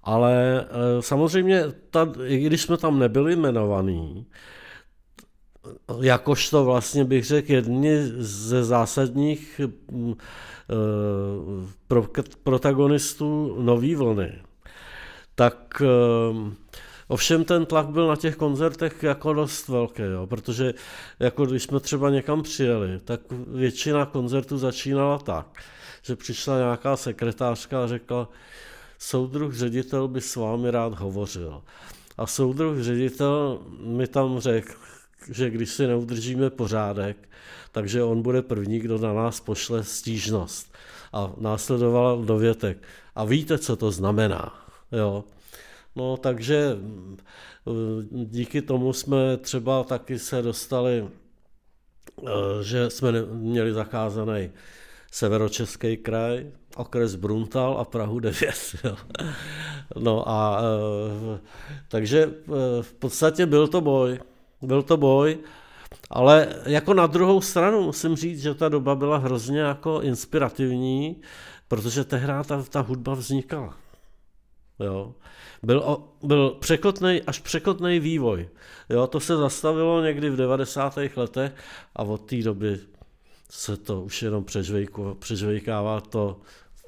Ale 0.03 0.61
e, 0.61 1.03
samozřejmě, 1.03 1.65
ta, 1.91 2.13
i 2.27 2.39
když 2.39 2.63
jsme 2.63 2.77
tam 2.77 2.99
nebyli 2.99 3.33
jmenovaní, 3.33 4.27
jakožto 6.01 6.65
vlastně 6.65 7.05
bych 7.05 7.25
řekl 7.25 7.53
jedni 7.53 7.97
ze 8.19 8.65
zásadních 8.65 9.61
e, 9.61 9.69
pro, 11.89 12.07
protagonistů 12.43 13.57
nový 13.63 13.95
vlny, 13.95 14.33
tak 15.35 15.83
ehm, 15.83 16.57
Ovšem 17.13 17.45
ten 17.45 17.67
tlak 17.67 17.87
byl 17.87 18.09
na 18.09 18.17
těch 18.17 18.37
koncertech 18.37 19.03
jako 19.03 19.33
dost 19.33 19.69
velký, 19.69 20.03
jo, 20.03 20.27
protože 20.27 20.75
jako 21.21 21.47
když 21.47 21.63
jsme 21.63 21.81
třeba 21.81 22.11
někam 22.11 22.43
přijeli, 22.43 23.01
tak 23.05 23.21
většina 23.47 24.07
koncertů 24.07 24.59
začínala 24.59 25.19
tak, 25.19 25.63
že 26.03 26.17
přišla 26.17 26.59
nějaká 26.59 26.97
sekretářka 26.97 27.85
a 27.85 27.87
řekla, 27.87 28.29
soudruh 28.99 29.55
ředitel 29.55 30.09
by 30.09 30.21
s 30.21 30.37
vámi 30.37 30.71
rád 30.71 30.95
hovořil. 30.99 31.63
A 32.19 32.27
soudruh 32.27 32.79
ředitel 32.81 33.59
mi 33.81 34.07
tam 34.07 34.41
řekl, 34.41 34.73
že 35.31 35.51
když 35.51 35.71
si 35.71 35.87
neudržíme 35.87 36.51
pořádek, 36.51 37.29
takže 37.73 38.03
on 38.03 38.23
bude 38.23 38.43
první, 38.43 38.79
kdo 38.79 38.99
na 38.99 39.13
nás 39.13 39.41
pošle 39.41 39.85
stížnost. 39.85 40.75
A 41.13 41.33
následoval 41.37 42.23
dovětek. 42.23 42.79
A 43.15 43.25
víte, 43.25 43.59
co 43.59 43.77
to 43.77 43.91
znamená? 43.91 44.63
Jo. 44.93 45.25
No 45.97 46.17
takže 46.17 46.77
mm, 46.81 47.19
díky 48.11 48.63
tomu 48.63 48.93
jsme 48.93 49.37
třeba 49.37 49.85
taky 49.85 50.19
se 50.19 50.43
dostali, 50.43 51.09
eh, 51.09 52.31
že 52.63 52.91
jsme 52.91 53.13
měli 53.23 53.73
zakázaný 53.73 54.51
severočeský 55.13 55.97
kraj, 55.97 56.47
okres 56.77 57.15
Bruntal 57.15 57.79
a 57.79 57.85
Prahu 57.85 58.21
9. 58.21 58.55
Jo. 58.85 58.97
No 59.99 60.29
a 60.29 60.63
eh, 60.63 61.39
takže 61.89 62.31
v 62.81 62.93
podstatě 62.95 63.47
byl 63.47 63.69
to 63.69 63.81
boj. 63.81 64.21
Byl 64.63 64.83
to 64.83 64.97
boj, 64.97 65.39
ale 66.11 66.49
jako 66.67 66.95
na 66.95 67.07
druhou 67.07 67.41
stranu 67.41 67.83
musím 67.83 68.17
říct, 68.17 68.43
že 68.43 68.55
ta 68.55 68.69
doba 68.69 68.95
byla 68.95 69.17
hrozně 69.17 69.61
jako 69.61 70.01
inspirativní, 70.01 71.21
protože 71.69 72.05
tehdy 72.05 72.33
ta, 72.47 72.63
ta 72.63 72.81
hudba 72.81 73.15
vznikala. 73.15 73.77
Jo. 74.81 75.15
Byl, 75.63 75.99
byl 76.23 76.51
překotnej, 76.51 77.23
až 77.27 77.39
překotný 77.39 78.01
vývoj. 78.01 78.49
Jo, 78.91 79.07
to 79.07 79.21
se 79.21 79.37
zastavilo 79.37 80.03
někdy 80.03 80.31
v 80.31 80.37
90. 80.37 80.99
letech 81.17 81.53
a 81.97 82.03
od 82.03 82.19
té 82.19 82.43
doby 82.43 82.81
se 83.51 83.77
to 83.77 84.03
už 84.03 84.23
jenom 84.23 84.45
přežvejkává 85.19 86.01
to, 86.01 86.41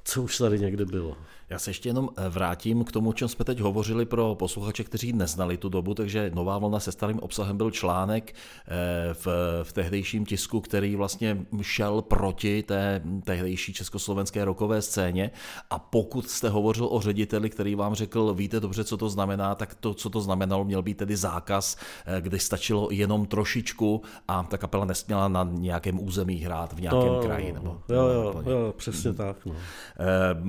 co 0.05 0.23
už 0.23 0.39
tady 0.39 0.59
někdy 0.59 0.85
bylo. 0.85 1.17
Já 1.51 1.59
se 1.59 1.71
ještě 1.71 1.89
jenom 1.89 2.09
eh, 2.17 2.29
vrátím 2.29 2.85
k 2.85 2.93
tomu, 2.93 3.11
o 3.11 3.13
čem 3.13 3.29
jsme 3.29 3.45
teď 3.45 3.61
hovořili 3.61 4.07
pro 4.07 4.35
posluchače, 4.35 4.85
kteří 4.85 5.13
neznali 5.13 5.57
tu 5.57 5.69
dobu, 5.69 5.95
takže 5.95 6.31
Nová 6.35 6.59
vlna 6.59 6.81
se 6.81 6.93
starým 6.93 7.19
obsahem 7.19 7.57
byl 7.57 7.71
článek 7.71 8.35
eh, 8.35 9.15
v, 9.15 9.27
v 9.63 9.73
tehdejším 9.73 10.27
tisku, 10.27 10.61
který 10.61 10.97
vlastně 10.97 11.47
šel 11.63 12.03
proti 12.03 12.63
té 12.63 13.03
tehdejší 13.25 13.73
československé 13.73 14.45
rokové 14.45 14.83
scéně 14.83 15.31
a 15.71 15.79
pokud 15.79 16.31
jste 16.31 16.49
hovořil 16.49 16.89
o 16.91 17.01
řediteli, 17.01 17.51
který 17.51 17.75
vám 17.75 17.95
řekl, 17.95 18.35
víte 18.35 18.61
dobře, 18.61 18.85
co 18.85 18.97
to 18.97 19.09
znamená, 19.09 19.55
tak 19.55 19.75
to, 19.75 19.95
co 19.95 20.11
to 20.11 20.21
znamenalo, 20.21 20.65
měl 20.65 20.83
být 20.83 20.97
tedy 20.97 21.17
zákaz, 21.17 21.77
eh, 22.07 22.21
kdy 22.21 22.39
stačilo 22.39 22.89
jenom 22.91 23.27
trošičku 23.27 24.03
a 24.29 24.43
ta 24.43 24.59
kapela 24.59 24.85
nesměla 24.85 25.29
na 25.29 25.49
nějakém 25.51 26.01
území 26.01 26.37
hrát 26.37 26.73
v 26.73 26.81
nějakém 26.81 27.09
to, 27.09 27.21
kraji. 27.21 27.53
Nebo, 27.53 27.81
jo, 27.89 28.07
jo, 28.09 28.43
jo, 28.47 28.75
přesně 28.77 29.13
tak. 29.13 29.47
No. 29.47 29.55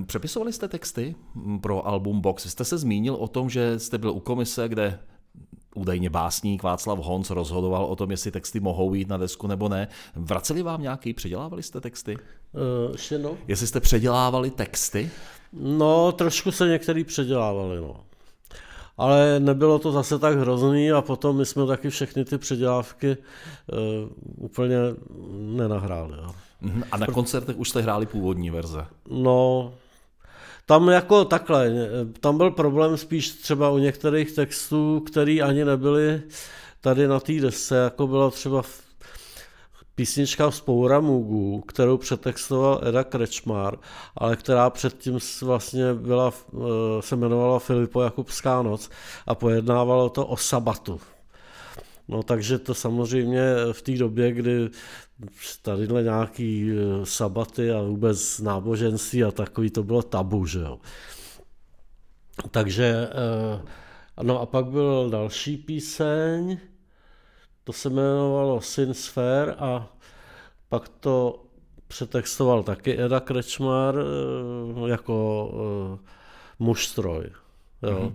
Přepisovali 0.05 0.53
jste 0.53 0.67
text 0.67 0.84
texty 0.85 1.15
pro 1.61 1.87
album 1.87 2.21
Box. 2.21 2.45
Jste 2.45 2.65
se 2.65 2.77
zmínil 2.77 3.15
o 3.15 3.27
tom, 3.27 3.49
že 3.49 3.79
jste 3.79 3.97
byl 3.97 4.11
u 4.11 4.19
komise, 4.19 4.69
kde 4.69 4.99
údajně 5.75 6.09
básník 6.09 6.63
Václav 6.63 6.99
Honc 6.99 7.29
rozhodoval 7.29 7.85
o 7.85 7.95
tom, 7.95 8.11
jestli 8.11 8.31
texty 8.31 8.59
mohou 8.59 8.93
jít 8.93 9.09
na 9.09 9.17
desku 9.17 9.47
nebo 9.47 9.69
ne. 9.69 9.87
Vraceli 10.15 10.61
vám 10.63 10.81
nějaký, 10.81 11.13
předělávali 11.13 11.63
jste 11.63 11.81
texty? 11.81 12.17
Uh, 13.17 13.21
no. 13.21 13.37
Jestli 13.47 13.67
jste 13.67 13.79
předělávali 13.79 14.51
texty? 14.51 15.11
No, 15.53 16.11
trošku 16.11 16.51
se 16.51 16.67
některý 16.67 17.03
předělávali, 17.03 17.77
no. 17.77 17.95
Ale 18.97 19.39
nebylo 19.39 19.79
to 19.79 19.91
zase 19.91 20.19
tak 20.19 20.37
hrozný 20.37 20.91
a 20.91 21.01
potom 21.01 21.37
my 21.37 21.45
jsme 21.45 21.67
taky 21.67 21.89
všechny 21.89 22.25
ty 22.25 22.37
předělávky 22.37 23.17
uh, 23.17 24.45
úplně 24.45 24.77
nenahráli. 25.57 26.17
Jo. 26.17 26.31
Mhm, 26.61 26.83
a 26.91 26.97
na 26.97 27.07
koncertech 27.07 27.57
už 27.57 27.69
jste 27.69 27.81
hráli 27.81 28.05
původní 28.05 28.49
verze? 28.49 28.85
No, 29.09 29.73
tam 30.65 30.89
jako 30.89 31.25
takhle, 31.25 31.71
tam 32.19 32.37
byl 32.37 32.51
problém 32.51 32.97
spíš 32.97 33.29
třeba 33.29 33.69
u 33.69 33.77
některých 33.77 34.31
textů, 34.31 35.03
který 35.07 35.41
ani 35.41 35.65
nebyly 35.65 36.21
tady 36.81 37.07
na 37.07 37.19
té 37.19 37.33
desce, 37.33 37.75
jako 37.75 38.07
byla 38.07 38.31
třeba 38.31 38.63
písnička 39.95 40.51
Spoura 40.51 40.99
Mugu, 40.99 41.61
kterou 41.61 41.97
přetextoval 41.97 42.81
Eda 42.87 43.03
Krečmar, 43.03 43.77
ale 44.17 44.35
která 44.35 44.69
předtím 44.69 45.19
vlastně 45.41 45.93
byla, 45.93 46.33
eh, 46.53 47.01
se 47.01 47.15
jmenovala 47.15 47.59
Filipo 47.59 48.01
Jakubská 48.01 48.61
noc 48.61 48.89
a 49.27 49.35
pojednávalo 49.35 50.09
to 50.09 50.25
o 50.25 50.37
sabatu. 50.37 50.99
No 52.07 52.23
takže 52.23 52.59
to 52.59 52.73
samozřejmě 52.73 53.41
v 53.71 53.81
té 53.81 53.91
době, 53.91 54.31
kdy 54.31 54.69
tadyhle 55.61 56.03
nějaký 56.03 56.71
eh, 56.71 57.05
sabaty 57.05 57.71
a 57.71 57.81
vůbec 57.81 58.39
náboženství 58.39 59.23
a 59.23 59.31
takový, 59.31 59.69
to 59.69 59.83
bylo 59.83 60.01
tabu, 60.01 60.45
že 60.45 60.59
jo. 60.59 60.79
Takže, 62.51 63.09
eh, 63.11 64.23
no 64.23 64.41
a 64.41 64.45
pak 64.45 64.65
byl 64.65 65.09
další 65.09 65.57
píseň, 65.57 66.57
to 67.63 67.73
se 67.73 67.89
jmenovalo 67.89 68.61
Sin 68.61 68.93
Sphere 68.93 69.53
a 69.53 69.87
pak 70.69 70.89
to 70.89 71.45
přetextoval 71.87 72.63
taky 72.63 73.01
Eda 73.01 73.19
Krečmar 73.19 73.95
eh, 73.99 74.89
jako 74.89 75.51
mužstroj. 76.59 77.29
Jo. 77.83 77.99
Mm-hmm. 77.99 78.13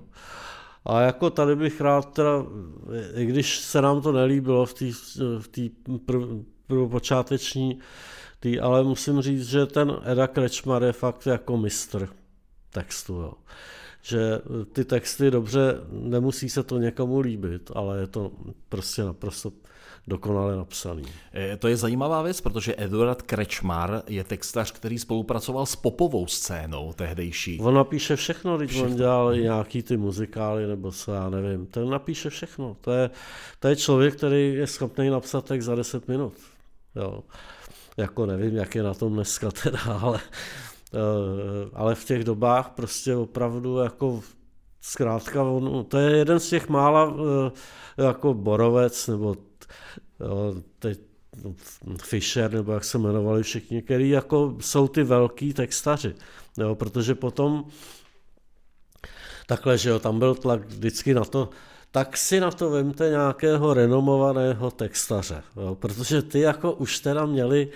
A 0.84 1.00
jako 1.00 1.30
tady 1.30 1.56
bych 1.56 1.80
rád 1.80 2.12
teda, 2.12 2.44
i 3.14 3.26
když 3.26 3.58
se 3.58 3.82
nám 3.82 4.02
to 4.02 4.12
nelíbilo 4.12 4.66
v 4.66 4.74
té 4.74 4.84
v 5.38 5.48
prvopočáteční, 6.66 7.78
tý, 8.40 8.60
ale 8.60 8.84
musím 8.84 9.20
říct, 9.20 9.48
že 9.48 9.66
ten 9.66 9.96
Eda 10.04 10.26
Krečmar 10.26 10.82
je 10.82 10.92
fakt 10.92 11.26
jako 11.26 11.56
mistr 11.56 12.08
textu. 12.70 13.14
Jo. 13.14 13.32
Že 14.02 14.40
ty 14.72 14.84
texty 14.84 15.30
dobře, 15.30 15.74
nemusí 15.90 16.48
se 16.48 16.62
to 16.62 16.78
někomu 16.78 17.20
líbit, 17.20 17.70
ale 17.74 18.00
je 18.00 18.06
to 18.06 18.32
prostě 18.68 19.02
naprosto 19.04 19.52
dokonale 20.06 20.56
napsaný. 20.56 21.02
E, 21.34 21.56
to 21.56 21.68
je 21.68 21.76
zajímavá 21.76 22.22
věc, 22.22 22.40
protože 22.40 22.74
Eduard 22.78 23.22
Krečmar 23.22 24.02
je 24.06 24.24
textař, 24.24 24.72
který 24.72 24.98
spolupracoval 24.98 25.66
s 25.66 25.76
popovou 25.76 26.26
scénou 26.26 26.92
tehdejší. 26.92 27.60
On 27.60 27.74
napíše 27.74 28.16
všechno, 28.16 28.58
když 28.58 28.70
všechno. 28.70 28.90
on 28.90 28.96
dělal 28.96 29.36
nějaký 29.36 29.82
ty 29.82 29.96
muzikály, 29.96 30.66
nebo 30.66 30.92
co 30.92 31.12
já 31.12 31.30
nevím. 31.30 31.66
Ten 31.66 31.90
napíše 31.90 32.30
všechno. 32.30 32.76
To 32.80 32.92
je, 32.92 33.10
to 33.58 33.68
je 33.68 33.76
člověk, 33.76 34.16
který 34.16 34.54
je 34.54 34.66
schopný 34.66 35.10
napsat 35.10 35.44
text 35.44 35.64
za 35.64 35.74
10 35.74 36.08
minut. 36.08 36.32
Jo. 36.96 37.22
Jako 37.96 38.26
nevím, 38.26 38.56
jak 38.56 38.74
je 38.74 38.82
na 38.82 38.94
tom 38.94 39.12
dneska 39.12 39.50
teda, 39.50 39.78
ale, 40.00 40.20
eh, 40.94 41.70
ale 41.72 41.94
v 41.94 42.04
těch 42.04 42.24
dobách 42.24 42.70
prostě 42.70 43.16
opravdu 43.16 43.78
jako 43.78 44.20
zkrátka, 44.80 45.42
on, 45.42 45.84
to 45.84 45.98
je 45.98 46.16
jeden 46.16 46.40
z 46.40 46.48
těch 46.48 46.68
mála 46.68 47.14
eh, 47.96 48.04
jako 48.04 48.34
Borovec, 48.34 49.06
nebo 49.06 49.36
jo, 50.20 50.54
teď 50.78 51.00
Fischer, 52.02 52.52
nebo 52.52 52.72
jak 52.72 52.84
se 52.84 52.98
jmenovali 52.98 53.42
všichni, 53.42 53.82
který 53.82 54.10
jako 54.10 54.56
jsou 54.60 54.88
ty 54.88 55.02
velký 55.02 55.54
textaři, 55.54 56.14
jo, 56.58 56.74
protože 56.74 57.14
potom 57.14 57.64
takhle, 59.46 59.78
že 59.78 59.90
jo, 59.90 59.98
tam 59.98 60.18
byl 60.18 60.34
tlak 60.34 60.66
vždycky 60.66 61.14
na 61.14 61.24
to, 61.24 61.48
tak 61.90 62.16
si 62.16 62.40
na 62.40 62.50
to 62.50 62.70
vemte 62.70 63.10
nějakého 63.10 63.74
renomovaného 63.74 64.70
textaře, 64.70 65.42
jo, 65.56 65.74
protože 65.74 66.22
ty 66.22 66.40
jako 66.40 66.72
už 66.72 66.98
teda 66.98 67.26
měli, 67.26 67.68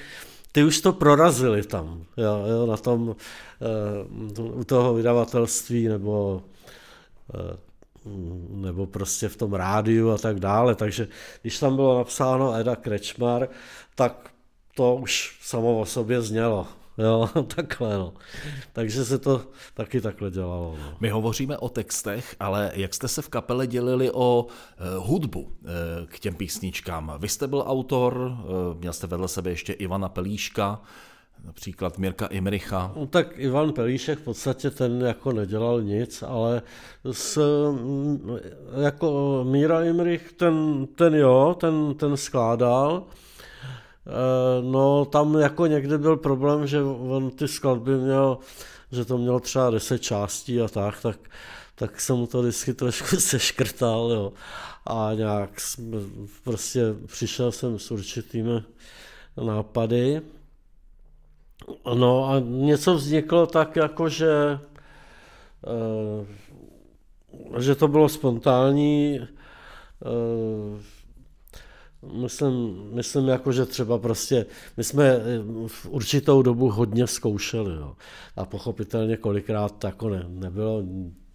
ty 0.53 0.65
už 0.65 0.81
to 0.81 0.93
prorazili 0.93 1.63
tam, 1.63 2.05
jo, 2.17 2.45
jo, 2.47 2.67
na 2.67 2.77
tom, 2.77 3.17
e, 3.61 4.43
u 4.43 4.65
toho 4.65 4.95
vydavatelství 4.95 5.89
nebo 5.89 6.43
e, 7.35 7.57
nebo 8.49 8.87
prostě 8.87 9.29
v 9.29 9.37
tom 9.37 9.55
rádiu 9.55 10.11
a 10.11 10.19
tak 10.19 10.41
dále. 10.41 10.75
Takže 10.75 11.09
když 11.43 11.59
tam 11.59 11.77
bylo 11.77 11.99
napsáno 11.99 12.55
Eda 12.55 12.77
Krečmar, 12.77 13.49
tak 13.95 14.31
to 14.77 14.95
už 14.95 15.39
samo 15.43 15.81
o 15.81 15.87
sobě 15.87 16.23
znělo. 16.23 16.67
Jo, 16.99 17.29
takhle 17.57 17.99
no. 17.99 18.15
Takže 18.73 19.05
se 19.05 19.19
to 19.19 19.43
taky 19.75 20.01
takhle 20.01 20.31
dělalo. 20.31 20.77
No. 20.81 20.97
My 21.01 21.09
hovoříme 21.11 21.59
o 21.59 21.69
textech, 21.69 22.37
ale 22.41 22.73
jak 22.75 22.95
jste 22.95 23.09
se 23.09 23.23
v 23.23 23.29
kapele 23.29 23.67
dělili 23.67 24.11
o 24.11 24.47
uh, 24.47 25.07
hudbu 25.07 25.41
uh, 25.41 25.51
k 26.07 26.19
těm 26.19 26.35
písničkám? 26.35 27.15
Vy 27.19 27.29
jste 27.29 27.47
byl 27.47 27.65
autor, 27.67 28.17
uh, 28.17 28.79
měl 28.79 28.93
jste 28.93 29.07
vedle 29.07 29.29
sebe 29.29 29.51
ještě 29.51 29.73
Ivana 29.73 30.09
Pelíška, 30.09 30.83
například 31.45 31.99
Mirka 31.99 32.27
Imricha. 32.27 32.93
No, 32.97 33.07
tak 33.07 33.27
Ivan 33.37 33.73
Pelíšek 33.73 34.19
v 34.19 34.23
podstatě 34.23 34.71
ten 34.71 35.01
jako 35.01 35.33
nedělal 35.33 35.83
nic, 35.83 36.23
ale 36.23 36.63
s, 37.13 37.41
jako 38.83 39.41
Míra 39.49 39.85
Imrich 39.85 40.33
ten, 40.33 40.87
ten 40.95 41.15
jo, 41.15 41.57
ten, 41.61 41.95
ten 41.95 42.17
skládal, 42.17 43.05
Eh, 44.07 44.63
no 44.63 45.05
tam 45.05 45.35
jako 45.35 45.67
někdy 45.67 45.99
byl 45.99 46.17
problém, 46.17 46.67
že 46.67 46.83
on 46.83 47.31
ty 47.31 47.49
skladby 47.49 47.97
měl, 47.97 48.39
že 48.93 49.05
to 49.05 49.19
mělo 49.19 49.41
třeba 49.41 49.71
10 49.71 49.99
částí 49.99 50.61
a 50.61 50.69
tak, 50.69 51.01
tak, 51.03 51.19
tak 51.75 52.01
jsem 52.01 52.17
mu 52.17 52.27
to 52.27 52.43
vždycky 52.43 52.75
trošku 52.75 53.17
seškrtal, 53.21 54.11
jo. 54.13 54.33
A 54.87 55.11
nějak 55.15 55.61
jsme, 55.61 55.99
prostě 56.45 56.83
přišel 57.07 57.53
jsem 57.53 57.79
s 57.79 57.91
určitými 57.91 58.63
nápady. 59.45 60.23
No 61.95 62.29
a 62.29 62.41
něco 62.41 62.95
vzniklo 62.95 63.47
tak, 63.47 63.77
jako 63.77 64.09
že, 64.09 64.59
eh, 65.67 66.27
že 67.61 67.75
to 67.75 67.89
bylo 67.89 68.09
spontánní, 68.09 69.21
eh, 69.21 69.29
Myslím, 72.13 72.89
myslím 72.93 73.29
jako, 73.29 73.53
že 73.53 73.67
třeba 73.67 73.99
prostě, 73.99 74.47
my 74.77 74.85
jsme 74.85 75.05
eh, 75.09 75.21
v 75.67 75.87
určitou 75.87 76.43
dobu 76.43 76.71
hodně 76.71 77.07
zkoušeli, 77.07 77.75
jo. 77.75 77.95
a 78.37 78.45
pochopitelně 78.45 79.17
kolikrát 79.17 79.85
jako 79.85 80.09
ne, 80.09 80.25
nebylo, 80.29 80.83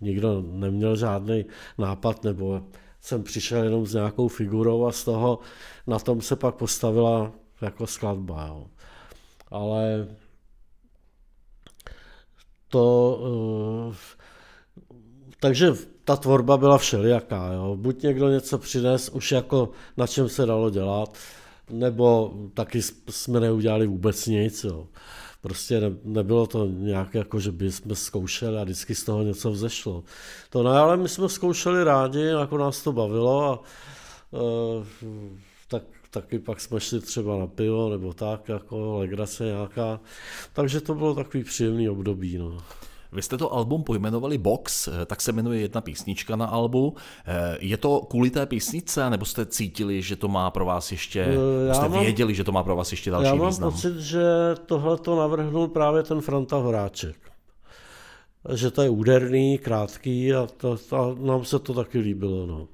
nikdo 0.01 0.41
neměl 0.41 0.95
žádný 0.95 1.45
nápad, 1.77 2.23
nebo 2.23 2.61
jsem 3.01 3.23
přišel 3.23 3.63
jenom 3.63 3.85
s 3.85 3.93
nějakou 3.93 4.27
figurou 4.27 4.85
a 4.85 4.91
z 4.91 5.03
toho 5.03 5.39
na 5.87 5.99
tom 5.99 6.21
se 6.21 6.35
pak 6.35 6.55
postavila 6.55 7.31
jako 7.61 7.87
skladba. 7.87 8.47
Jo. 8.47 8.67
Ale 9.51 10.07
to, 12.67 13.19
uh, 13.87 13.95
takže 15.39 15.73
ta 16.03 16.15
tvorba 16.15 16.57
byla 16.57 16.77
všelijaká. 16.77 17.53
Jo. 17.53 17.75
Buď 17.75 18.03
někdo 18.03 18.29
něco 18.29 18.57
přines, 18.57 19.09
už 19.09 19.31
jako 19.31 19.69
na 19.97 20.07
čem 20.07 20.29
se 20.29 20.45
dalo 20.45 20.69
dělat, 20.69 21.17
nebo 21.69 22.33
taky 22.53 22.81
jsme 23.09 23.39
neudělali 23.39 23.87
vůbec 23.87 24.27
nic. 24.27 24.63
Jo. 24.63 24.87
Prostě 25.41 25.79
ne, 25.79 25.91
nebylo 26.03 26.47
to 26.47 26.65
nějak 26.65 27.13
jako, 27.13 27.39
že 27.39 27.51
by 27.51 27.71
jsme 27.71 27.95
zkoušeli 27.95 28.57
a 28.57 28.63
vždycky 28.63 28.95
z 28.95 29.03
toho 29.03 29.23
něco 29.23 29.51
vzešlo. 29.51 30.03
To 30.49 30.63
ne, 30.63 30.79
ale 30.79 30.97
my 30.97 31.09
jsme 31.09 31.29
zkoušeli 31.29 31.83
rádi, 31.83 32.21
jako 32.21 32.57
nás 32.57 32.83
to 32.83 32.91
bavilo 32.91 33.51
a 33.51 33.63
tak, 34.31 34.87
taky 36.09 36.39
pak 36.39 36.61
jsme 36.61 36.79
šli 36.79 37.01
třeba 37.01 37.37
na 37.37 37.47
pivo 37.47 37.89
nebo 37.89 38.13
tak, 38.13 38.49
jako 38.49 38.97
legrace 38.97 39.45
nějaká. 39.45 39.99
Takže 40.53 40.81
to 40.81 40.95
bylo 40.95 41.15
takový 41.15 41.43
příjemný 41.43 41.89
období. 41.89 42.37
No. 42.37 42.57
Vy 43.11 43.21
jste 43.21 43.37
to 43.37 43.53
album 43.53 43.83
pojmenovali 43.83 44.37
Box, 44.37 44.87
eh, 44.87 45.05
tak 45.05 45.21
se 45.21 45.31
jmenuje 45.31 45.59
jedna 45.59 45.81
písnička 45.81 46.35
na 46.35 46.45
albu. 46.45 46.95
Eh, 47.25 47.57
je 47.59 47.77
to 47.77 47.99
kvůli 48.09 48.29
té 48.29 48.45
písničce, 48.45 49.09
nebo 49.09 49.25
jste 49.25 49.45
cítili, 49.45 50.01
že 50.01 50.15
to 50.15 50.27
má 50.27 50.51
pro 50.51 50.65
vás 50.65 50.91
ještě, 50.91 51.21
eh, 51.21 51.67
já 51.67 51.73
jste 51.73 51.89
mám, 51.89 52.03
věděli, 52.03 52.35
že 52.35 52.43
to 52.43 52.51
má 52.51 52.63
pro 52.63 52.75
vás 52.75 52.91
ještě 52.91 53.11
další 53.11 53.25
Já 53.25 53.35
mám 53.35 53.47
význam? 53.47 53.71
pocit, 53.71 53.99
že 53.99 54.23
tohle 54.65 54.97
to 54.97 55.15
navrhnul 55.15 55.67
právě 55.67 56.03
ten 56.03 56.21
Franta 56.21 56.57
Horáček. 56.57 57.15
Že 58.53 58.71
to 58.71 58.81
je 58.81 58.89
úderný, 58.89 59.57
krátký 59.57 60.33
a, 60.33 60.47
to, 60.57 60.77
a 60.91 61.15
nám 61.19 61.45
se 61.45 61.59
to 61.59 61.73
taky 61.73 61.99
líbilo. 61.99 62.45
No. 62.45 62.67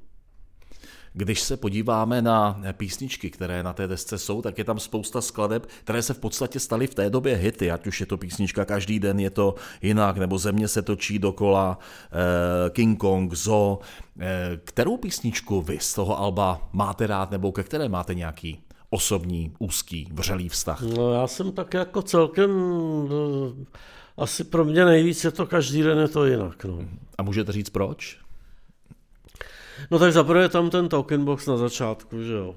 Když 1.18 1.42
se 1.42 1.58
podíváme 1.58 2.22
na 2.22 2.62
písničky, 2.72 3.30
které 3.30 3.64
na 3.64 3.74
té 3.74 3.88
desce 3.88 4.18
jsou, 4.18 4.42
tak 4.42 4.58
je 4.58 4.64
tam 4.64 4.80
spousta 4.80 5.22
skladeb, 5.22 5.66
které 5.84 6.02
se 6.02 6.14
v 6.14 6.20
podstatě 6.20 6.60
staly 6.60 6.88
v 6.88 6.96
té 6.96 7.10
době 7.10 7.36
hity, 7.36 7.72
ať 7.72 7.88
už 7.88 8.00
je 8.00 8.06
to 8.06 8.18
písnička 8.18 8.66
Každý 8.66 9.00
den 9.00 9.20
je 9.20 9.30
to 9.30 9.56
jinak, 9.82 10.18
nebo 10.18 10.38
Země 10.38 10.68
se 10.68 10.82
točí 10.82 11.20
dokola, 11.20 11.80
eh, 12.12 12.70
King 12.70 13.00
Kong, 13.00 13.34
Zo. 13.34 13.80
Eh, 14.20 14.60
kterou 14.64 14.98
písničku 14.98 15.62
vy 15.62 15.78
z 15.80 15.94
toho 15.94 16.20
alba 16.20 16.70
máte 16.74 17.08
rád, 17.08 17.32
nebo 17.32 17.52
ke 17.52 17.64
které 17.64 17.90
máte 17.90 18.16
nějaký 18.16 18.60
osobní, 18.90 19.54
úzký, 19.60 20.10
vřelý 20.14 20.50
vztah? 20.50 20.82
No 20.82 21.14
já 21.14 21.28
jsem 21.28 21.52
tak 21.52 21.74
jako 21.74 22.02
celkem, 22.02 22.52
eh, 23.08 23.66
asi 24.18 24.44
pro 24.44 24.66
mě 24.66 24.86
nejvíc 24.86 25.24
je 25.24 25.32
to 25.32 25.46
Každý 25.46 25.84
den 25.84 25.98
je 25.98 26.08
to 26.08 26.26
jinak. 26.26 26.66
No. 26.66 26.80
A 27.18 27.24
můžete 27.24 27.52
říct 27.52 27.70
proč? 27.70 28.25
No 29.92 30.00
tak 30.00 30.14
zaprvé 30.14 30.50
tam 30.50 30.70
ten 30.70 30.90
token 30.90 31.26
box 31.26 31.48
na 31.48 31.58
začátku, 31.58 32.24
že 32.24 32.34
jo. 32.34 32.56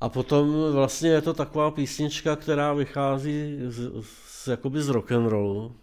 A 0.00 0.08
potom 0.08 0.72
vlastně 0.72 1.10
je 1.10 1.20
to 1.20 1.34
taková 1.34 1.70
písnička, 1.70 2.36
která 2.36 2.72
vychází 2.72 3.58
z, 3.66 3.90
z, 4.02 4.46
jakoby 4.46 4.82
z 4.82 4.88
rock 4.88 5.12
and 5.12 5.28
rollu, 5.28 5.76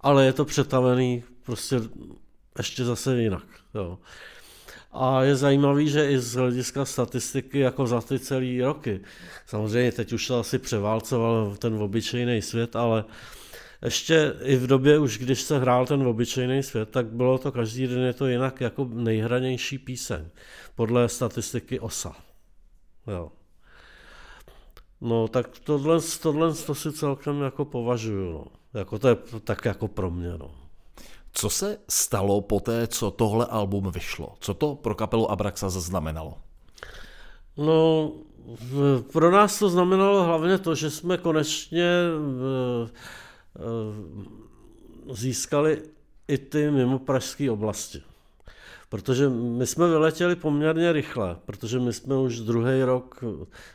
ale 0.00 0.26
je 0.26 0.32
to 0.32 0.44
přetavený 0.44 1.24
prostě 1.42 1.76
ještě 2.58 2.84
zase 2.84 3.22
jinak. 3.22 3.46
Jo. 3.74 3.98
A 4.92 5.22
je 5.22 5.36
zajímavý, 5.36 5.88
že 5.88 6.10
i 6.10 6.18
z 6.18 6.34
hlediska 6.34 6.84
statistiky 6.84 7.58
jako 7.58 7.86
za 7.86 8.00
ty 8.00 8.18
celý 8.18 8.62
roky. 8.62 9.00
Samozřejmě 9.46 9.92
teď 9.92 10.12
už 10.12 10.26
to 10.26 10.38
asi 10.38 10.58
převálcoval 10.58 11.56
ten 11.58 11.74
obyčejný 11.74 12.42
svět, 12.42 12.76
ale 12.76 13.04
uh, 13.04 13.10
ještě 13.82 14.34
i 14.42 14.56
v 14.56 14.66
době 14.66 14.98
už, 14.98 15.18
když 15.18 15.42
se 15.42 15.58
hrál 15.58 15.86
ten 15.86 16.06
obyčejný 16.06 16.62
svět, 16.62 16.90
tak 16.90 17.06
bylo 17.06 17.38
to 17.38 17.52
každý 17.52 17.86
den 17.86 18.02
je 18.02 18.12
to 18.12 18.26
jinak 18.26 18.60
jako 18.60 18.88
nejhranější 18.92 19.78
píseň, 19.78 20.28
podle 20.74 21.08
statistiky 21.08 21.80
OSA. 21.80 22.16
Jo. 23.06 23.32
No 25.00 25.28
tak 25.28 25.58
tohle, 25.64 25.98
tohle 26.22 26.54
to 26.54 26.74
si 26.74 26.92
celkem 26.92 27.42
jako 27.42 27.64
považuju, 27.64 28.32
no. 28.32 28.44
Jako 28.74 28.98
to 28.98 29.08
je 29.08 29.16
tak 29.44 29.64
jako 29.64 29.88
pro 29.88 30.10
mě, 30.10 30.32
no. 30.38 30.50
Co 31.32 31.50
se 31.50 31.78
stalo 31.88 32.40
po 32.40 32.60
té, 32.60 32.86
co 32.86 33.10
tohle 33.10 33.46
album 33.46 33.90
vyšlo? 33.90 34.34
Co 34.40 34.54
to 34.54 34.74
pro 34.74 34.94
kapelu 34.94 35.30
Abraxa 35.30 35.70
zaznamenalo? 35.70 36.34
No, 37.56 38.12
pro 39.12 39.30
nás 39.30 39.58
to 39.58 39.68
znamenalo 39.68 40.24
hlavně 40.24 40.58
to, 40.58 40.74
že 40.74 40.90
jsme 40.90 41.16
konečně 41.16 41.90
získali 45.12 45.82
i 46.28 46.38
ty 46.38 46.70
mimo 46.70 46.98
pražské 46.98 47.50
oblasti. 47.50 48.02
Protože 48.88 49.28
my 49.28 49.66
jsme 49.66 49.88
vyletěli 49.88 50.36
poměrně 50.36 50.92
rychle, 50.92 51.36
protože 51.46 51.78
my 51.78 51.92
jsme 51.92 52.16
už 52.18 52.40
druhý 52.40 52.82
rok 52.82 53.24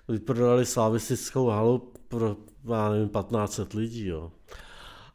vyprodali 0.08 0.66
slavistickou 0.66 1.48
halu 1.48 1.94
pro, 2.08 2.36
já 2.70 2.90
nevím, 2.90 3.10
1500 3.10 3.74
lidí. 3.74 4.06
Jo. 4.06 4.32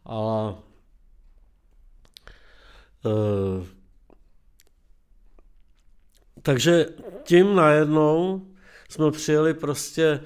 A 0.06 0.54
e, 3.06 3.66
takže 6.42 6.86
tím 7.22 7.54
najednou 7.54 8.46
jsme 8.88 9.10
přijeli 9.10 9.54
prostě, 9.54 10.20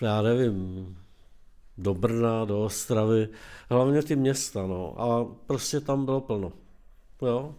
já 0.00 0.22
nevím, 0.22 0.97
do 1.78 1.94
Brna, 1.94 2.44
do 2.44 2.64
Ostravy, 2.64 3.28
hlavně 3.70 4.02
ty 4.02 4.16
města, 4.16 4.66
no, 4.66 5.00
a 5.00 5.26
prostě 5.46 5.80
tam 5.80 6.04
bylo 6.04 6.20
plno, 6.20 6.52
jo. 7.22 7.54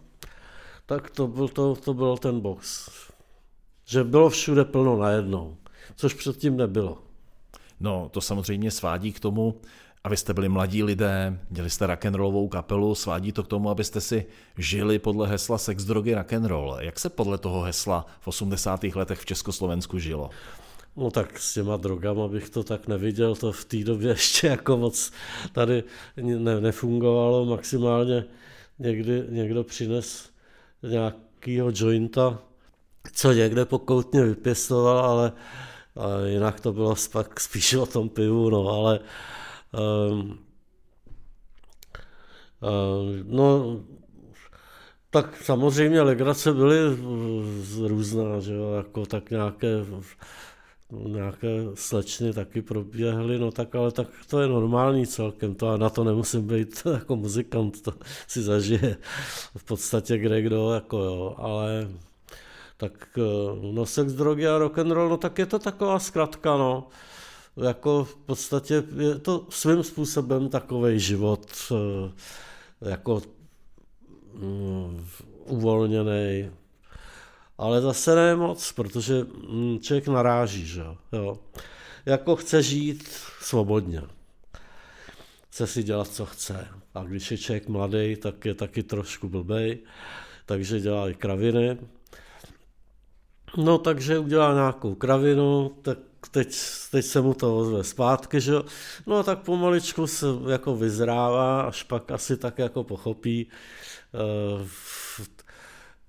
Tak 0.86 1.10
to 1.10 1.26
byl, 1.26 1.48
to, 1.48 1.76
to 1.76 1.94
byl 1.94 2.16
ten 2.16 2.40
box. 2.40 2.90
Že 3.84 4.04
bylo 4.04 4.30
všude 4.30 4.64
plno 4.64 4.96
najednou, 4.96 5.56
což 5.96 6.14
předtím 6.14 6.56
nebylo. 6.56 6.98
No, 7.80 8.08
to 8.12 8.20
samozřejmě 8.20 8.70
svádí 8.70 9.12
k 9.12 9.20
tomu, 9.20 9.60
a 10.04 10.08
vy 10.08 10.16
jste 10.16 10.34
byli 10.34 10.48
mladí 10.48 10.82
lidé, 10.82 11.38
měli 11.50 11.70
jste 11.70 11.86
rock'n'rollovou 11.86 12.48
kapelu, 12.48 12.94
svádí 12.94 13.32
to 13.32 13.42
k 13.42 13.48
tomu, 13.48 13.70
abyste 13.70 14.00
si 14.00 14.26
žili 14.58 14.98
podle 14.98 15.28
hesla 15.28 15.58
sex, 15.58 15.84
drogy, 15.84 16.14
rock'n'roll. 16.14 16.76
Jak 16.80 17.00
se 17.00 17.10
podle 17.10 17.38
toho 17.38 17.62
hesla 17.62 18.06
v 18.20 18.28
80. 18.28 18.84
letech 18.84 19.18
v 19.18 19.26
Československu 19.26 19.98
žilo? 19.98 20.30
No 20.96 21.10
tak 21.10 21.38
s 21.38 21.54
těma 21.54 21.76
drogama 21.76 22.28
bych 22.28 22.50
to 22.50 22.64
tak 22.64 22.88
neviděl, 22.88 23.36
to 23.36 23.52
v 23.52 23.64
té 23.64 23.84
době 23.84 24.08
ještě 24.08 24.46
jako 24.46 24.76
moc 24.76 25.12
tady 25.52 25.84
ne, 26.16 26.60
nefungovalo, 26.60 27.44
maximálně 27.44 28.24
někdy 28.78 29.24
někdo 29.28 29.64
přines 29.64 30.30
nějakýho 30.82 31.72
jointa, 31.74 32.38
co 33.12 33.32
někde 33.32 33.64
pokoutně 33.64 34.24
vypěstoval, 34.24 34.98
ale 34.98 35.32
jinak 36.26 36.60
to 36.60 36.72
bylo 36.72 36.94
pak 37.12 37.40
spíš 37.40 37.74
o 37.74 37.86
tom 37.86 38.08
pivu, 38.08 38.50
no, 38.50 38.68
ale 38.68 39.00
um, 40.10 40.38
uh, 42.60 43.26
no, 43.26 43.80
tak 45.10 45.42
samozřejmě 45.42 46.02
legrace 46.02 46.52
byly 46.52 46.78
různá, 47.86 48.40
že 48.40 48.54
jo, 48.54 48.72
jako 48.72 49.06
tak 49.06 49.30
nějaké 49.30 49.84
nějaké 50.92 51.48
slečny 51.74 52.32
taky 52.32 52.62
proběhly, 52.62 53.38
no 53.38 53.50
tak 53.50 53.74
ale 53.74 53.92
tak 53.92 54.08
to 54.28 54.40
je 54.40 54.48
normální 54.48 55.06
celkem, 55.06 55.54
to 55.54 55.68
a 55.68 55.76
na 55.76 55.90
to 55.90 56.04
nemusím 56.04 56.46
být 56.46 56.82
jako 56.92 57.16
muzikant, 57.16 57.82
to 57.82 57.92
si 58.26 58.42
zažije 58.42 58.96
v 59.56 59.64
podstatě 59.64 60.18
kde 60.18 60.42
kdo, 60.42 60.72
jako 60.72 60.98
jo, 60.98 61.34
ale 61.38 61.88
tak 62.76 63.18
eh, 63.18 63.72
no 63.72 63.86
sex, 63.86 64.12
drogy 64.12 64.48
a 64.48 64.58
rock 64.58 64.78
and 64.78 64.90
roll, 64.90 65.08
no 65.08 65.16
tak 65.16 65.38
je 65.38 65.46
to 65.46 65.58
taková 65.58 65.98
zkratka, 65.98 66.56
no. 66.56 66.88
Jako 67.56 68.04
v 68.04 68.16
podstatě 68.16 68.82
je 68.96 69.14
to 69.18 69.46
svým 69.50 69.82
způsobem 69.82 70.48
takový 70.48 71.00
život, 71.00 71.46
eh, 71.72 72.90
jako 72.90 73.22
um, 74.32 75.06
uvolněný, 75.46 76.50
ale 77.60 77.80
zase 77.80 78.14
ne 78.14 78.36
moc, 78.36 78.72
protože 78.72 79.26
mm, 79.48 79.78
člověk 79.80 80.08
naráží, 80.08 80.66
že 80.66 80.84
jo. 81.12 81.38
Jako 82.06 82.36
chce 82.36 82.62
žít 82.62 83.08
svobodně. 83.40 84.02
Chce 85.48 85.66
si 85.66 85.82
dělat, 85.82 86.08
co 86.08 86.26
chce. 86.26 86.68
A 86.94 87.04
když 87.04 87.30
je 87.30 87.38
člověk 87.38 87.68
mladý, 87.68 88.16
tak 88.16 88.44
je 88.44 88.54
taky 88.54 88.82
trošku 88.82 89.28
blbej, 89.28 89.78
takže 90.46 90.80
dělá 90.80 91.10
i 91.10 91.14
kraviny. 91.14 91.78
No 93.56 93.78
takže 93.78 94.18
udělá 94.18 94.54
nějakou 94.54 94.94
kravinu, 94.94 95.76
tak 95.82 95.98
teď, 96.30 96.56
teď 96.90 97.04
se 97.04 97.20
mu 97.20 97.34
to 97.34 97.58
ozve 97.58 97.84
zpátky, 97.84 98.40
že 98.40 98.52
jo. 98.52 98.64
No 99.06 99.16
a 99.16 99.22
tak 99.22 99.38
pomaličku 99.38 100.06
se 100.06 100.26
jako 100.50 100.76
vyzrává, 100.76 101.62
až 101.62 101.82
pak 101.82 102.10
asi 102.10 102.36
tak 102.36 102.58
jako 102.58 102.84
pochopí, 102.84 103.46
uh, 104.60 104.66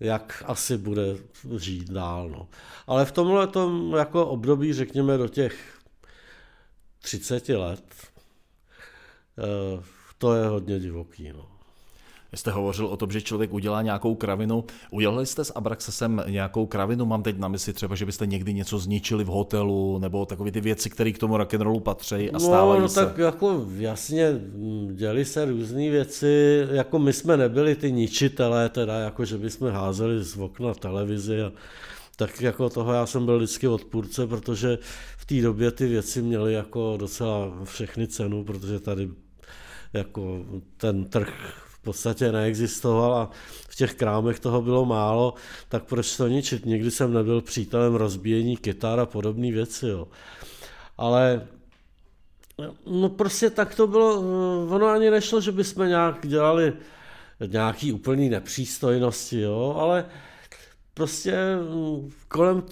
jak 0.02 0.44
asi 0.46 0.78
bude 0.78 1.18
žít 1.58 1.90
dál. 1.90 2.30
No. 2.30 2.48
Ale 2.88 3.06
v 3.06 3.12
tomhle 3.12 3.48
tom 3.48 3.94
jako 3.98 4.28
období, 4.28 4.74
řekněme 4.74 5.18
do 5.18 5.28
těch 5.28 5.80
30 7.00 7.50
let, 7.50 7.84
eh, 9.38 9.84
to 10.18 10.36
je 10.36 10.46
hodně 10.46 10.80
divoký. 10.80 11.34
No. 11.34 11.51
Jste 12.36 12.52
hovořil 12.52 12.86
o 12.86 12.98
tom, 12.98 13.12
že 13.12 13.22
člověk 13.22 13.54
udělá 13.54 13.82
nějakou 13.82 14.16
kravinu. 14.16 14.64
Udělali 14.92 15.26
jste 15.26 15.44
s 15.46 15.54
Abraxasem 15.56 16.24
nějakou 16.28 16.66
kravinu? 16.66 17.06
Mám 17.06 17.24
teď 17.24 17.38
na 17.38 17.48
mysli 17.48 17.74
třeba, 17.74 17.96
že 17.96 18.06
byste 18.06 18.26
někdy 18.26 18.54
něco 18.54 18.80
zničili 18.80 19.24
v 19.24 19.28
hotelu, 19.28 20.00
nebo 20.00 20.26
takové 20.26 20.52
ty 20.52 20.62
věci, 20.62 20.90
které 20.90 21.12
k 21.12 21.18
tomu 21.18 21.38
rock'n'rollu 21.38 21.80
patří 21.80 22.32
a 22.32 22.40
stávají 22.40 22.80
no, 22.80 22.84
no 22.84 22.90
se. 22.90 23.06
tak 23.06 23.18
jako 23.18 23.66
jasně, 23.78 24.42
děli 24.94 25.26
se 25.26 25.46
různé 25.46 25.90
věci, 25.90 26.68
jako 26.72 27.00
my 27.00 27.14
jsme 27.14 27.38
nebyli 27.38 27.76
ty 27.76 27.92
ničitelé, 27.92 28.70
teda 28.70 29.00
jako 29.00 29.26
že 29.26 29.38
bychom 29.38 29.72
házeli 29.72 30.24
z 30.24 30.38
okna 30.38 30.74
televizi 30.74 31.42
a 31.42 31.52
tak 32.16 32.42
jako 32.42 32.70
toho 32.70 32.94
já 32.94 33.06
jsem 33.06 33.26
byl 33.26 33.38
vždycky 33.38 33.68
odpůrce, 33.68 34.28
protože 34.28 34.78
v 35.18 35.26
té 35.26 35.42
době 35.42 35.72
ty 35.72 35.88
věci 35.88 36.22
měly 36.22 36.54
jako 36.54 36.98
docela 37.00 37.54
všechny 37.64 38.08
cenu, 38.08 38.44
protože 38.44 38.80
tady 38.80 39.10
jako 39.94 40.46
ten 40.78 41.06
trh 41.06 41.34
podstatě 41.82 42.32
neexistoval 42.32 43.14
a 43.14 43.30
v 43.70 43.76
těch 43.76 43.94
krámech 43.94 44.40
toho 44.40 44.62
bylo 44.62 44.86
málo, 44.86 45.34
tak 45.70 45.84
proč 45.84 46.18
to 46.18 46.28
ničit? 46.28 46.66
Nikdy 46.66 46.92
jsem 46.92 47.14
nebyl 47.14 47.42
přítelem 47.42 47.96
rozbíjení 47.96 48.58
kytar 48.58 49.00
a 49.00 49.06
podobné 49.06 49.52
věci. 49.52 49.88
Jo. 49.88 50.08
Ale 50.98 51.48
no 52.86 53.10
prostě 53.10 53.50
tak 53.50 53.76
to 53.76 53.88
bylo, 53.88 54.20
ono 54.70 54.88
ani 54.88 55.10
nešlo, 55.10 55.42
že 55.42 55.52
bychom 55.52 55.88
nějak 55.88 56.28
dělali 56.28 56.74
nějaký 57.48 57.94
úplný 57.94 58.30
nepřístojnosti, 58.30 59.42
jo, 59.42 59.76
ale 59.80 60.06
prostě 60.94 61.36
kolem, 62.28 62.64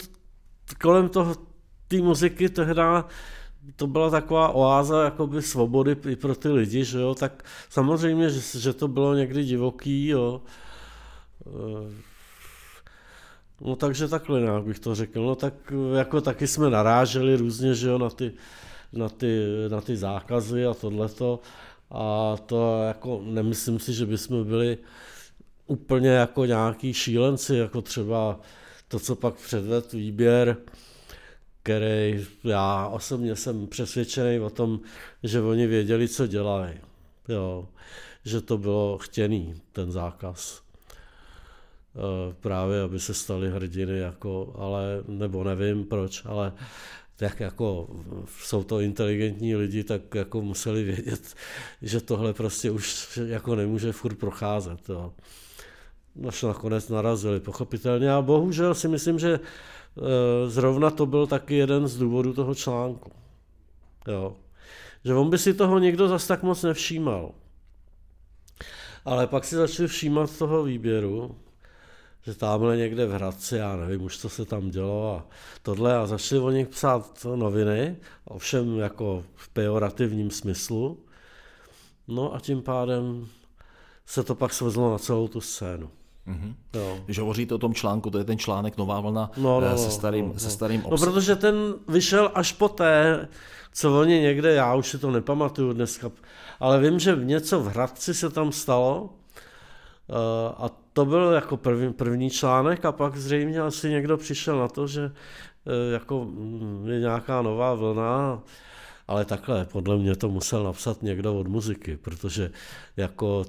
kolem 0.82 1.10
toho, 1.10 1.36
té 1.88 1.98
muziky 1.98 2.50
tehdy 2.50 2.82
to 3.76 3.88
byla 3.88 4.10
taková 4.10 4.50
oáza 4.50 5.04
jakoby 5.04 5.42
svobody 5.42 5.96
i 6.10 6.16
pro 6.16 6.36
ty 6.36 6.50
lidi, 6.50 6.84
že 6.84 7.00
jo, 7.00 7.16
tak 7.16 7.44
samozřejmě, 7.70 8.30
že, 8.30 8.60
že 8.60 8.74
to 8.74 8.88
bylo 8.88 9.16
někdy 9.16 9.44
divoký, 9.44 10.08
jo. 10.08 10.42
Eh, 11.48 11.94
no 13.62 13.76
takže 13.76 14.08
takhle 14.08 14.42
nějak 14.42 14.64
bych 14.64 14.80
to 14.80 14.96
řekl, 14.96 15.24
no 15.24 15.36
tak 15.36 15.54
jako 15.98 16.22
taky 16.22 16.48
jsme 16.48 16.70
naráželi 16.70 17.36
různě, 17.36 17.74
že 17.74 17.90
jo, 17.90 17.98
na 17.98 18.10
ty, 18.10 18.32
na 18.94 19.10
ty, 19.10 19.46
na 19.70 19.82
ty 19.82 19.98
zákazy 19.98 20.66
a 20.66 20.74
tohleto. 20.74 21.40
A 21.92 22.36
to 22.46 22.84
jako 22.88 23.22
nemyslím 23.24 23.80
si, 23.80 23.94
že 23.94 24.06
bychom 24.06 24.44
byli 24.44 24.78
úplně 25.68 26.10
jako 26.10 26.46
nějaký 26.46 26.94
šílenci, 26.94 27.56
jako 27.56 27.82
třeba 27.82 28.40
to, 28.88 29.00
co 29.00 29.16
pak 29.16 29.34
předvedl 29.34 29.88
výběr, 29.94 30.58
který 31.70 32.26
já 32.44 32.88
osobně 32.88 33.36
jsem 33.36 33.68
přesvědčený 33.68 34.40
o 34.40 34.50
tom, 34.50 34.80
že 35.24 35.42
oni 35.42 35.68
věděli, 35.68 36.08
co 36.08 36.28
dělají. 36.28 36.74
Jo, 37.28 37.68
že 38.26 38.42
to 38.42 38.58
bylo 38.58 38.98
chtěný, 38.98 39.54
ten 39.72 39.92
zákaz. 39.92 40.62
E, 41.96 42.34
právě, 42.34 42.82
aby 42.82 43.00
se 43.00 43.14
stali 43.14 43.52
hrdiny, 43.52 44.00
jako, 44.00 44.56
ale, 44.58 45.04
nebo 45.08 45.44
nevím 45.44 45.86
proč, 45.86 46.26
ale 46.26 46.54
tak 47.16 47.40
jako 47.40 47.88
jsou 48.40 48.64
to 48.64 48.80
inteligentní 48.80 49.56
lidi, 49.56 49.84
tak 49.84 50.16
jako 50.16 50.42
museli 50.42 50.84
vědět, 50.84 51.36
že 51.82 52.02
tohle 52.02 52.34
prostě 52.34 52.72
už 52.72 53.20
jako 53.26 53.56
nemůže 53.56 53.92
furt 53.92 54.16
procházet. 54.16 54.90
Jo. 54.90 55.14
Až 56.28 56.44
nakonec 56.44 56.90
narazili, 56.90 57.40
pochopitelně. 57.40 58.12
A 58.12 58.22
bohužel 58.22 58.76
si 58.76 58.88
myslím, 58.88 59.20
že 59.20 59.40
zrovna 60.48 60.90
to 60.90 61.06
byl 61.06 61.28
taky 61.28 61.56
jeden 61.56 61.88
z 61.88 61.98
důvodů 61.98 62.34
toho 62.34 62.56
článku. 62.56 63.12
Jo. 64.08 64.36
Že 65.06 65.14
on 65.14 65.30
by 65.30 65.38
si 65.38 65.54
toho 65.54 65.80
někdo 65.80 66.08
zas 66.08 66.28
tak 66.28 66.44
moc 66.44 66.64
nevšímal. 66.64 67.32
Ale 69.06 69.28
pak 69.28 69.46
si 69.46 69.56
začali 69.56 69.88
všímat 69.88 70.38
toho 70.38 70.64
výběru, 70.64 71.36
že 72.22 72.36
tamhle 72.36 72.78
někde 72.78 73.06
v 73.06 73.12
Hradci, 73.12 73.56
já 73.56 73.76
nevím 73.76 74.02
už, 74.02 74.18
co 74.18 74.30
se 74.30 74.46
tam 74.46 74.70
dělo 74.70 75.16
a 75.16 75.26
tohle 75.64 75.98
a 75.98 76.08
začali 76.08 76.42
o 76.42 76.50
nich 76.50 76.68
psát 76.68 77.26
noviny, 77.36 77.98
ovšem 78.26 78.78
jako 78.78 79.24
v 79.36 79.50
pejorativním 79.50 80.32
smyslu. 80.32 81.00
No 82.08 82.36
a 82.36 82.40
tím 82.40 82.62
pádem 82.62 83.28
se 84.06 84.24
to 84.24 84.36
pak 84.36 84.54
svezlo 84.54 84.92
na 84.92 84.98
celou 84.98 85.28
tu 85.28 85.42
scénu. 85.42 85.92
Mm-hmm. 86.30 86.54
Jo. 86.74 87.00
Když 87.06 87.20
hovoříte 87.20 87.56
o 87.56 87.58
tom 87.58 87.74
článku, 87.74 88.10
to 88.10 88.18
je 88.18 88.24
ten 88.24 88.38
článek 88.38 88.78
Nová 88.78 89.00
vlna 89.00 89.32
no, 89.38 89.62
no, 89.62 89.68
eh, 89.68 89.72
no, 89.72 89.78
se 89.78 89.92
starým, 89.92 90.26
no, 90.26 90.34
no. 90.34 90.40
se 90.40 90.50
starým 90.50 90.86
obsahem. 90.86 91.06
No, 91.06 91.14
protože 91.14 91.36
ten 91.36 91.56
vyšel 91.88 92.32
až 92.36 92.52
poté, 92.52 93.28
co 93.74 94.00
oni 94.00 94.20
někde, 94.20 94.54
já 94.54 94.76
už 94.76 94.88
si 94.88 94.98
to 94.98 95.12
nepamatuju 95.12 95.74
dneska, 95.74 96.12
ale 96.60 96.80
vím, 96.80 97.00
že 97.00 97.18
něco 97.24 97.60
v 97.60 97.68
Hradci 97.68 98.14
se 98.14 98.30
tam 98.30 98.52
stalo 98.52 99.10
eh, 100.10 100.14
a 100.58 100.70
to 100.94 101.06
byl 101.06 101.32
jako 101.32 101.58
první, 101.58 101.94
první 101.94 102.30
článek 102.30 102.86
a 102.86 102.92
pak 102.92 103.18
zřejmě 103.18 103.62
asi 103.62 103.90
někdo 103.90 104.18
přišel 104.18 104.60
na 104.60 104.68
to, 104.68 104.88
že 104.88 105.12
eh, 105.12 105.94
jako 105.94 106.26
mm, 106.26 106.86
je 106.88 107.00
nějaká 107.00 107.42
nová 107.42 107.74
vlna, 107.74 108.44
ale 109.08 109.26
takhle, 109.26 109.66
podle 109.66 109.98
mě 109.98 110.16
to 110.16 110.30
musel 110.30 110.64
napsat 110.64 111.04
někdo 111.04 111.40
od 111.40 111.48
muziky, 111.48 111.98
protože 111.98 112.52
jako 112.98 113.46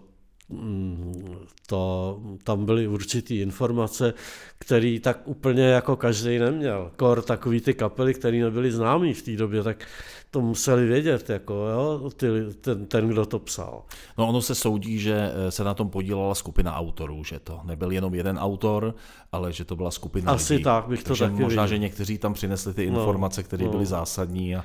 to, 1.66 2.18
tam 2.44 2.64
byly 2.64 2.88
určitý 2.88 3.40
informace, 3.40 4.14
které 4.58 4.98
tak 5.02 5.20
úplně 5.24 5.62
jako 5.64 5.96
každý 5.96 6.38
neměl. 6.38 6.90
Kor 6.96 7.22
takový 7.22 7.60
ty 7.60 7.74
kapely, 7.74 8.14
které 8.14 8.38
nebyly 8.38 8.72
známý 8.72 9.14
v 9.14 9.22
té 9.22 9.36
době, 9.36 9.62
tak 9.62 9.84
to 10.30 10.40
museli 10.40 10.86
vědět, 10.86 11.30
jako, 11.30 11.54
jo, 11.54 12.10
ty, 12.16 12.26
ten, 12.60 12.86
ten, 12.86 13.08
kdo 13.08 13.26
to 13.26 13.38
psal. 13.38 13.82
No 14.18 14.28
ono 14.28 14.42
se 14.42 14.54
soudí, 14.54 14.98
že 14.98 15.32
eh, 15.46 15.50
se 15.50 15.64
na 15.64 15.74
tom 15.74 15.90
podílela 15.90 16.34
skupina 16.34 16.74
autorů, 16.76 17.24
že 17.24 17.38
to 17.38 17.60
nebyl 17.64 17.90
jenom 17.90 18.14
jeden 18.14 18.38
autor, 18.38 18.94
ale 19.32 19.52
že 19.52 19.64
to 19.64 19.76
byla 19.76 19.90
skupina 19.90 20.32
Asi 20.32 20.52
lidí. 20.54 20.64
tak 20.64 20.86
bych 20.88 21.02
to 21.02 21.08
Takže 21.08 21.24
taky 21.24 21.42
možná, 21.42 21.62
viděl. 21.62 21.66
že 21.76 21.78
někteří 21.78 22.18
tam 22.18 22.34
přinesli 22.34 22.74
ty 22.74 22.90
No, 22.90 22.98
informace, 22.98 23.42
které 23.42 23.64
no. 23.64 23.70
byly 23.70 23.86
zásadní. 23.86 24.56
A, 24.56 24.64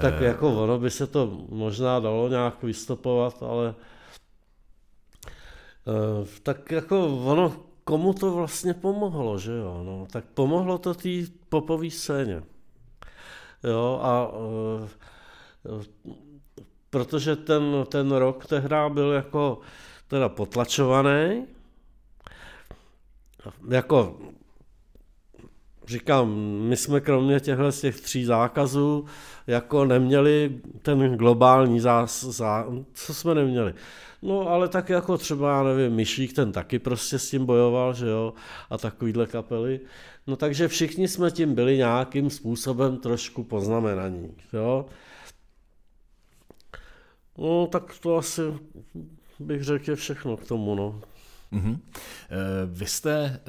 Tak 0.00 0.14
Eh. 0.18 0.24
jako 0.24 0.62
ono 0.64 0.78
by 0.78 0.90
se 0.90 1.06
to 1.06 1.38
možná 1.48 2.00
dalo 2.00 2.28
nějak 2.28 2.62
vystopovat, 2.62 3.42
ale 3.42 3.74
tak 6.42 6.70
jako 6.70 7.06
ono, 7.06 7.56
komu 7.84 8.12
to 8.12 8.32
vlastně 8.32 8.74
pomohlo, 8.74 9.38
že 9.38 9.52
jo, 9.52 9.82
no, 9.84 10.06
tak 10.10 10.24
pomohlo 10.34 10.78
to 10.78 10.94
té 10.94 11.08
popové 11.48 11.90
scéně. 11.90 12.42
Jo, 13.64 14.00
a 14.02 14.30
eh, 14.84 15.84
protože 16.90 17.36
ten, 17.36 17.62
ten 17.88 18.12
rok 18.12 18.46
tehdy 18.46 18.74
byl 18.88 19.12
jako 19.12 19.60
teda 20.08 20.28
potlačovaný, 20.28 21.46
jako 23.68 24.18
říkám, 25.86 26.34
my 26.60 26.76
jsme 26.76 27.00
kromě 27.00 27.40
těchto 27.40 27.72
z 27.72 27.80
těch 27.80 28.00
tří 28.00 28.24
zákazů 28.24 29.04
jako 29.46 29.84
neměli 29.84 30.60
ten 30.82 31.16
globální 31.16 31.80
zás, 31.80 32.24
zá, 32.24 32.66
co 32.94 33.14
jsme 33.14 33.34
neměli. 33.34 33.74
No 34.22 34.48
ale 34.48 34.68
tak 34.68 34.88
jako 34.88 35.18
třeba, 35.18 35.56
já 35.56 35.62
nevím, 35.62 35.92
Myšík, 35.92 36.32
ten 36.32 36.52
taky 36.52 36.78
prostě 36.78 37.18
s 37.18 37.30
tím 37.30 37.46
bojoval, 37.46 37.94
že 37.94 38.08
jo, 38.08 38.32
a 38.70 38.78
takovýhle 38.78 39.26
kapely. 39.26 39.80
No 40.26 40.36
takže 40.36 40.68
všichni 40.68 41.08
jsme 41.08 41.30
tím 41.30 41.54
byli 41.54 41.76
nějakým 41.76 42.30
způsobem 42.30 42.96
trošku 42.96 43.44
poznamenaní, 43.44 44.34
jo. 44.52 44.86
No 47.38 47.66
tak 47.66 47.98
to 48.02 48.16
asi 48.16 48.42
bych 49.38 49.62
řekl 49.62 49.90
je 49.90 49.96
všechno 49.96 50.36
k 50.36 50.46
tomu, 50.46 50.74
no. 50.74 51.00
Mhm. 51.50 51.80
Eh, 52.30 52.36
Vy 52.66 52.86
jste 52.86 53.24
eh, 53.24 53.40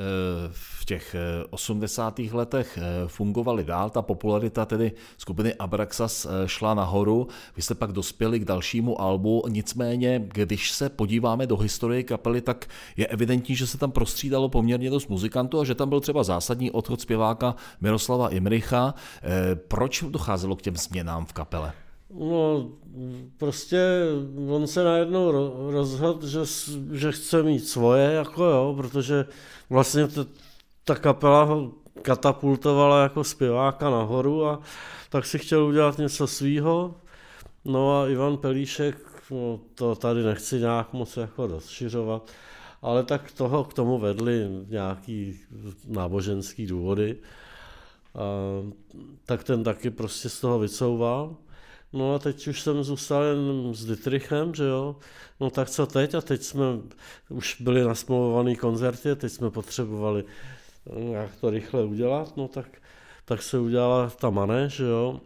v 0.51 0.85
těch 0.85 1.15
eh, 1.15 1.45
80. 1.49 2.19
letech 2.19 2.77
eh, 2.77 3.07
fungovali 3.07 3.63
dál, 3.63 3.89
ta 3.89 4.01
popularita 4.01 4.65
tedy 4.65 4.91
skupiny 5.17 5.53
Abraxas 5.53 6.27
šla 6.45 6.73
nahoru, 6.73 7.27
vy 7.55 7.61
jste 7.61 7.75
pak 7.75 7.91
dospěli 7.91 8.39
k 8.39 8.45
dalšímu 8.45 9.01
albu, 9.01 9.43
nicméně, 9.49 10.21
když 10.33 10.71
se 10.71 10.89
podíváme 10.89 11.47
do 11.47 11.57
historie 11.57 12.03
kapely, 12.03 12.41
tak 12.41 12.65
je 12.97 13.07
evidentní, 13.07 13.55
že 13.55 13.67
se 13.67 13.77
tam 13.77 13.91
prostřídalo 13.91 14.49
poměrně 14.49 14.89
dost 14.89 15.07
muzikantů 15.07 15.59
a 15.59 15.65
že 15.65 15.75
tam 15.75 15.89
byl 15.89 15.99
třeba 15.99 16.23
zásadní 16.23 16.71
odchod 16.71 17.01
zpěváka 17.01 17.55
Miroslava 17.81 18.29
Imricha. 18.29 18.93
Proč 19.67 20.03
docházelo 20.09 20.55
k 20.55 20.61
těm 20.61 20.75
změnám 20.75 21.25
v 21.25 21.33
kapele? 21.33 21.84
No, 22.19 22.69
prostě 23.37 24.01
on 24.49 24.67
se 24.67 24.83
najednou 24.83 25.31
ro- 25.31 25.71
rozhodl, 25.71 26.27
že, 26.27 26.39
že 26.91 27.11
chce 27.11 27.43
mít 27.43 27.67
svoje, 27.67 28.11
jako 28.11 28.43
jo, 28.43 28.73
protože 28.77 29.25
vlastně 29.69 30.07
t- 30.07 30.25
ta 30.83 30.95
kapela 30.95 31.43
ho 31.43 31.71
katapultovala 32.01 33.03
jako 33.03 33.23
zpěváka 33.23 33.89
nahoru 33.89 34.45
a 34.45 34.61
tak 35.09 35.25
si 35.25 35.39
chtěl 35.39 35.65
udělat 35.65 35.97
něco 35.97 36.27
svýho. 36.27 36.95
No 37.65 38.01
a 38.01 38.07
Ivan 38.07 38.37
Pelíšek, 38.37 38.97
no, 39.31 39.59
to 39.75 39.95
tady 39.95 40.23
nechci 40.23 40.59
nějak 40.59 40.93
moc 40.93 41.17
jako 41.17 41.47
rozšiřovat, 41.47 42.31
ale 42.81 43.03
tak 43.03 43.31
toho 43.31 43.63
k 43.63 43.73
tomu 43.73 43.99
vedli 43.99 44.49
nějaký 44.69 45.39
náboženský 45.87 46.67
důvody. 46.67 47.17
A, 48.15 48.21
tak 49.25 49.43
ten 49.43 49.63
taky 49.63 49.89
prostě 49.89 50.29
z 50.29 50.39
toho 50.41 50.59
vycouval. 50.59 51.35
No 51.95 52.15
a 52.15 52.19
teď 52.19 52.47
už 52.47 52.61
jsem 52.61 52.83
zůstal 52.83 53.23
jen 53.23 53.73
s 53.73 53.85
Dietrichem, 53.85 54.55
že 54.55 54.63
jo. 54.63 54.95
No 55.39 55.49
tak 55.49 55.69
co 55.69 55.85
teď? 55.85 56.15
A 56.15 56.21
teď 56.21 56.41
jsme 56.41 56.65
už 57.29 57.61
byli 57.61 57.83
nasmlouvaný 57.83 58.55
koncerty, 58.55 59.15
teď 59.15 59.31
jsme 59.31 59.51
potřebovali 59.51 60.23
nějak 60.97 61.35
to 61.41 61.49
rychle 61.49 61.83
udělat, 61.83 62.37
no 62.37 62.47
tak, 62.47 62.67
tak 63.25 63.41
se 63.41 63.59
udělala 63.59 64.09
ta 64.09 64.29
mané, 64.29 64.69
že 64.69 64.85
jo. 64.85 65.21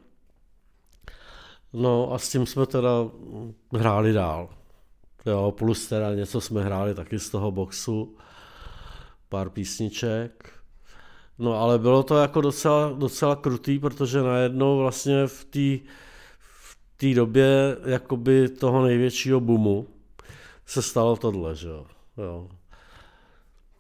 No 1.74 2.14
a 2.14 2.20
s 2.20 2.30
tím 2.30 2.46
jsme 2.46 2.66
teda 2.66 2.90
hráli 3.74 4.14
dál. 4.14 4.50
Jo, 5.26 5.54
plus 5.58 5.88
teda 5.88 6.14
něco 6.14 6.42
jsme 6.42 6.64
hráli 6.64 6.96
taky 6.96 7.20
z 7.20 7.30
toho 7.30 7.52
boxu, 7.52 8.18
pár 9.30 9.50
písniček. 9.50 10.54
No 11.40 11.54
ale 11.54 11.80
bylo 11.80 12.04
to 12.04 12.18
jako 12.18 12.42
docela, 12.42 12.92
docela 12.98 13.36
krutý, 13.36 13.80
protože 13.80 14.22
najednou 14.22 14.78
vlastně 14.78 15.28
v 15.28 15.46
té 15.46 15.92
té 17.00 17.14
době 17.14 17.78
jakoby 17.86 18.50
toho 18.50 18.86
největšího 18.86 19.40
boomu 19.40 19.88
se 20.66 20.82
stalo 20.82 21.16
tohle, 21.16 21.56
že 21.56 21.68
jo. 21.68 21.86
jo. 22.18 22.48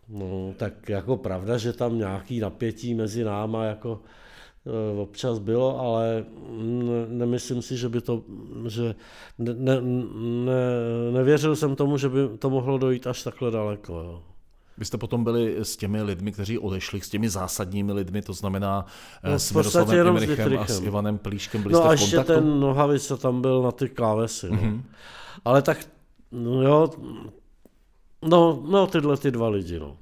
No, 0.10 0.53
tak 0.58 0.89
jako 0.89 1.17
pravda, 1.17 1.58
že 1.58 1.73
tam 1.73 1.97
nějaký 1.97 2.39
napětí 2.39 2.93
mezi 2.93 3.23
náma 3.23 3.65
jako 3.65 4.01
e, 4.65 5.01
občas 5.01 5.39
bylo, 5.39 5.79
ale 5.79 6.25
ne, 6.58 7.05
nemyslím 7.08 7.62
si, 7.62 7.77
že 7.77 7.89
by 7.89 8.01
to, 8.01 8.23
že 8.67 8.95
ne, 9.38 9.53
ne, 9.53 9.82
ne, 10.45 10.63
nevěřil 11.12 11.55
jsem 11.55 11.75
tomu, 11.75 11.97
že 11.97 12.10
by 12.10 12.19
to 12.39 12.49
mohlo 12.49 12.77
dojít 12.77 13.08
až 13.08 13.23
takhle 13.23 13.51
daleko, 13.51 13.93
jo. 13.93 14.23
Vy 14.80 14.86
jste 14.86 14.98
potom 14.98 15.24
byli 15.24 15.56
s 15.60 15.78
těmi 15.78 16.02
lidmi, 16.02 16.32
kteří 16.32 16.60
odešli, 16.60 17.02
s 17.02 17.10
těmi 17.10 17.30
zásadními 17.30 17.94
lidmi, 17.94 18.22
to 18.22 18.34
znamená 18.34 18.86
No, 19.24 19.32
no, 19.32 19.39
s 19.39 19.52
Miroslavem 19.52 19.98
jenom 19.98 20.20
s 20.20 20.24
Imrichem 20.24 20.60
a 20.60 20.65
s. 20.65 20.80
Ivanem 20.82 21.18
Plíškem. 21.18 21.62
Byli 21.63 21.74
No 21.74 21.80
jste 21.80 21.88
a 21.88 21.89
v 21.89 21.94
ještě 21.94 22.15
kontaktu? 22.15 22.34
ten 22.34 22.60
Nohavica 22.60 23.18
tam 23.18 23.42
byl 23.42 23.62
na 23.62 23.72
ty 23.72 23.89
klávesy. 23.89 24.50
No. 24.50 24.56
Mhm. 24.56 24.65
Mm-hmm. 24.65 24.82
Ale 25.46 25.62
tak, 25.62 25.78
no 26.32 26.62
jo, 26.62 26.89
no, 28.22 28.63
no 28.70 28.88
tyhle 28.88 29.18
ty 29.18 29.32
dva 29.32 29.50
lidi, 29.50 29.80
no. 29.80 29.98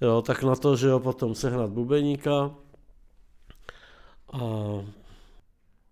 Jo, 0.00 0.22
tak 0.22 0.42
na 0.42 0.56
to, 0.56 0.76
že 0.76 0.88
jo, 0.88 1.00
potom 1.00 1.34
sehnat 1.34 1.70
bubeníka 1.70 2.50
a 4.32 4.38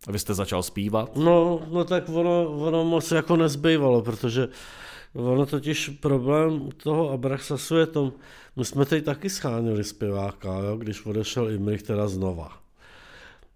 A 0.09 0.12
vy 0.12 0.18
jste 0.18 0.35
začal 0.35 0.62
zpívat? 0.62 1.16
No, 1.16 1.61
no 1.70 1.85
tak 1.85 2.09
ono, 2.09 2.44
ono 2.51 2.85
moc 2.85 3.11
jako 3.11 3.37
nezbývalo, 3.37 4.03
protože 4.03 4.48
ono 5.14 5.46
totiž 5.46 5.88
problém 5.88 6.70
toho 6.70 7.11
Abraxasu 7.11 7.77
je 7.77 7.87
tom, 7.87 8.12
my 8.57 8.64
jsme 8.64 8.87
teď 8.87 9.05
taky 9.05 9.31
schánili 9.31 9.85
zpěváka, 9.85 10.59
jo, 10.59 10.77
když 10.77 11.07
odešel 11.07 11.51
Imrich 11.51 11.83
teda 11.83 12.09
znova. 12.09 12.62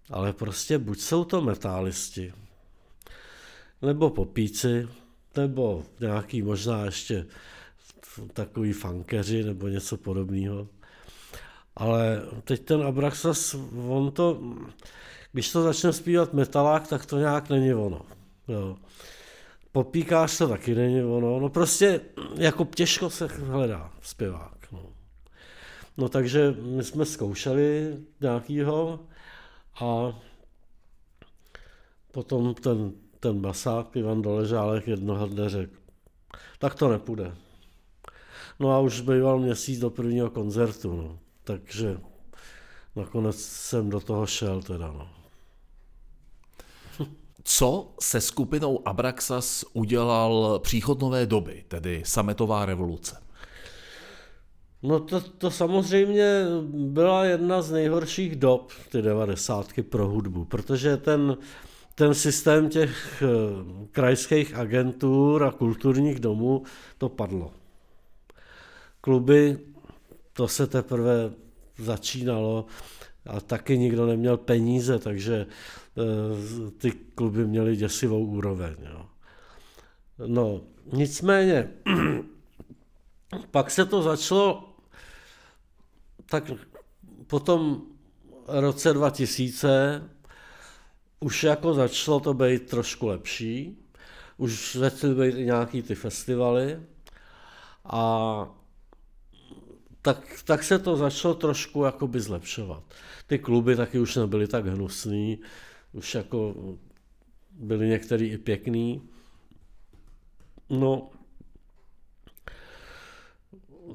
Ale 0.09 0.33
prostě 0.33 0.77
buď 0.77 0.99
jsou 0.99 1.23
to 1.23 1.41
metálisti, 1.41 2.33
nebo 3.81 4.09
popíci, 4.09 4.87
nebo 5.35 5.83
nějaký 5.99 6.41
možná 6.41 6.85
ještě 6.85 7.25
takový 8.33 8.73
funkeři 8.73 9.43
nebo 9.43 9.67
něco 9.67 9.97
podobného. 9.97 10.67
Ale 11.75 12.21
teď 12.43 12.61
ten 12.65 12.83
Abraxas, 12.83 13.55
on 13.87 14.11
to, 14.11 14.41
když 15.31 15.51
to 15.51 15.63
začne 15.63 15.93
zpívat 15.93 16.33
metalák, 16.33 16.87
tak 16.87 17.05
to 17.05 17.17
nějak 17.17 17.49
není 17.49 17.73
ono. 17.73 18.01
Jo. 18.47 18.77
Popíkáš 19.77 20.37
to 20.37 20.47
taky 20.47 20.75
není 20.75 21.03
ono. 21.03 21.39
No 21.39 21.49
prostě 21.49 22.01
jako 22.35 22.65
těžko 22.65 23.09
se 23.09 23.27
hledá 23.27 23.93
zpěvák. 24.01 24.71
No. 24.71 24.79
no 25.97 26.09
takže 26.09 26.55
my 26.61 26.83
jsme 26.83 27.05
zkoušeli 27.05 27.97
nějakýho 28.21 28.99
a 29.81 30.19
potom 32.11 32.53
ten, 32.53 32.91
ten 33.19 33.41
basák 33.41 33.95
Ivan 33.95 34.21
Doležálek 34.21 34.87
jednoho 34.87 35.27
dne 35.27 35.49
řekl, 35.49 35.75
tak 36.59 36.75
to 36.75 36.89
nepůjde. 36.89 37.35
No 38.59 38.71
a 38.71 38.79
už 38.79 39.01
býval 39.01 39.39
měsíc 39.39 39.79
do 39.79 39.89
prvního 39.89 40.29
koncertu, 40.29 40.95
no. 40.95 41.19
takže 41.43 41.97
nakonec 42.95 43.35
jsem 43.41 43.89
do 43.89 43.99
toho 43.99 44.27
šel 44.27 44.61
teda, 44.61 44.87
no. 44.87 45.16
Co 47.49 47.93
se 47.99 48.21
skupinou 48.21 48.87
Abraxas 48.87 49.65
udělal 49.73 50.59
příchod 50.59 51.01
nové 51.01 51.25
doby, 51.25 51.63
tedy 51.67 52.03
sametová 52.05 52.65
revoluce? 52.65 53.17
No 54.83 54.99
to, 54.99 55.21
to 55.21 55.51
samozřejmě 55.51 56.45
byla 56.71 57.25
jedna 57.25 57.61
z 57.61 57.71
nejhorších 57.71 58.35
dob, 58.35 58.71
ty 58.91 59.01
devadesátky 59.01 59.83
pro 59.83 60.07
hudbu, 60.07 60.45
protože 60.45 60.97
ten, 60.97 61.37
ten 61.95 62.13
systém 62.13 62.69
těch 62.69 63.23
eh, 63.23 63.27
krajských 63.91 64.55
agentur 64.55 65.43
a 65.43 65.51
kulturních 65.51 66.19
domů, 66.19 66.63
to 66.97 67.09
padlo. 67.09 67.51
Kluby, 69.01 69.57
to 70.33 70.47
se 70.47 70.67
teprve 70.67 71.31
začínalo 71.77 72.65
a 73.25 73.39
taky 73.39 73.77
nikdo 73.77 74.05
neměl 74.05 74.37
peníze, 74.37 74.99
takže 74.99 75.45
ty 76.77 76.91
kluby 76.91 77.47
měly 77.47 77.75
děsivou 77.75 78.25
úroveň. 78.25 78.75
Jo. 78.91 79.05
No, 80.27 80.61
nicméně, 80.93 81.69
pak 83.51 83.71
se 83.71 83.85
to 83.85 84.01
začalo 84.01 84.67
tak 86.29 86.51
potom 87.27 87.81
roce 88.47 88.93
2000 88.93 90.03
už 91.19 91.43
jako 91.43 91.73
začalo 91.73 92.19
to 92.19 92.33
být 92.33 92.69
trošku 92.69 93.07
lepší, 93.07 93.77
už 94.37 94.75
začaly 94.75 95.15
být 95.15 95.39
i 95.39 95.45
nějaký 95.45 95.81
ty 95.81 95.95
festivaly 95.95 96.79
a 97.85 98.55
tak, 100.01 100.43
tak 100.43 100.63
se 100.63 100.79
to 100.79 100.95
začalo 100.95 101.33
trošku 101.33 101.83
jakoby 101.83 102.19
zlepšovat. 102.19 102.83
Ty 103.27 103.39
kluby 103.39 103.75
taky 103.75 103.99
už 103.99 104.15
nebyly 104.15 104.47
tak 104.47 104.65
hnusný, 104.65 105.39
už 105.93 106.15
jako 106.15 106.55
byly 107.51 107.87
některý 107.87 108.25
i 108.25 108.37
pěkný. 108.37 109.01
No, 110.69 111.09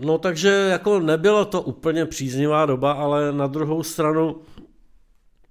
no 0.01 0.19
takže 0.19 0.49
jako 0.49 1.01
nebylo 1.01 1.45
to 1.45 1.63
úplně 1.63 2.07
příznivá 2.07 2.67
doba, 2.67 2.93
ale 2.93 3.33
na 3.33 3.47
druhou 3.47 3.83
stranu 3.83 4.43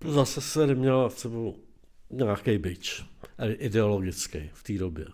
zase 0.08 0.42
se 0.42 0.68
neměla 0.68 1.10
v 1.10 1.20
sebou 1.20 1.56
nějaký 2.10 2.58
byč 2.58 3.06
ideologický 3.50 4.50
v 4.54 4.64
té 4.64 4.74
době. 4.74 5.06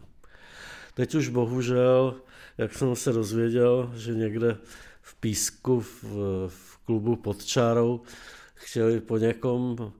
Teď 0.93 1.15
už 1.15 1.27
bohužel, 1.27 2.15
jak 2.57 2.73
jsem 2.73 2.95
se 2.95 3.11
dozvěděl, 3.11 3.91
že 3.95 4.15
někde 4.15 4.57
v 5.01 5.15
Písku 5.15 5.79
v, 5.79 6.03
v 6.47 6.77
klubu 6.85 7.15
pod 7.15 7.45
čárou 7.45 8.01
chtěli 8.53 9.01
po 9.01 9.17
někom, 9.17 9.93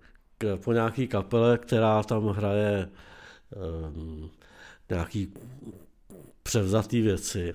po 0.64 0.74
nějaký 0.74 1.08
kapele, 1.08 1.58
která 1.58 2.04
tam 2.04 2.28
hraje 2.28 2.90
um, 3.90 4.30
nějaký 4.90 5.34
převzatý 6.44 7.02
věci, 7.02 7.54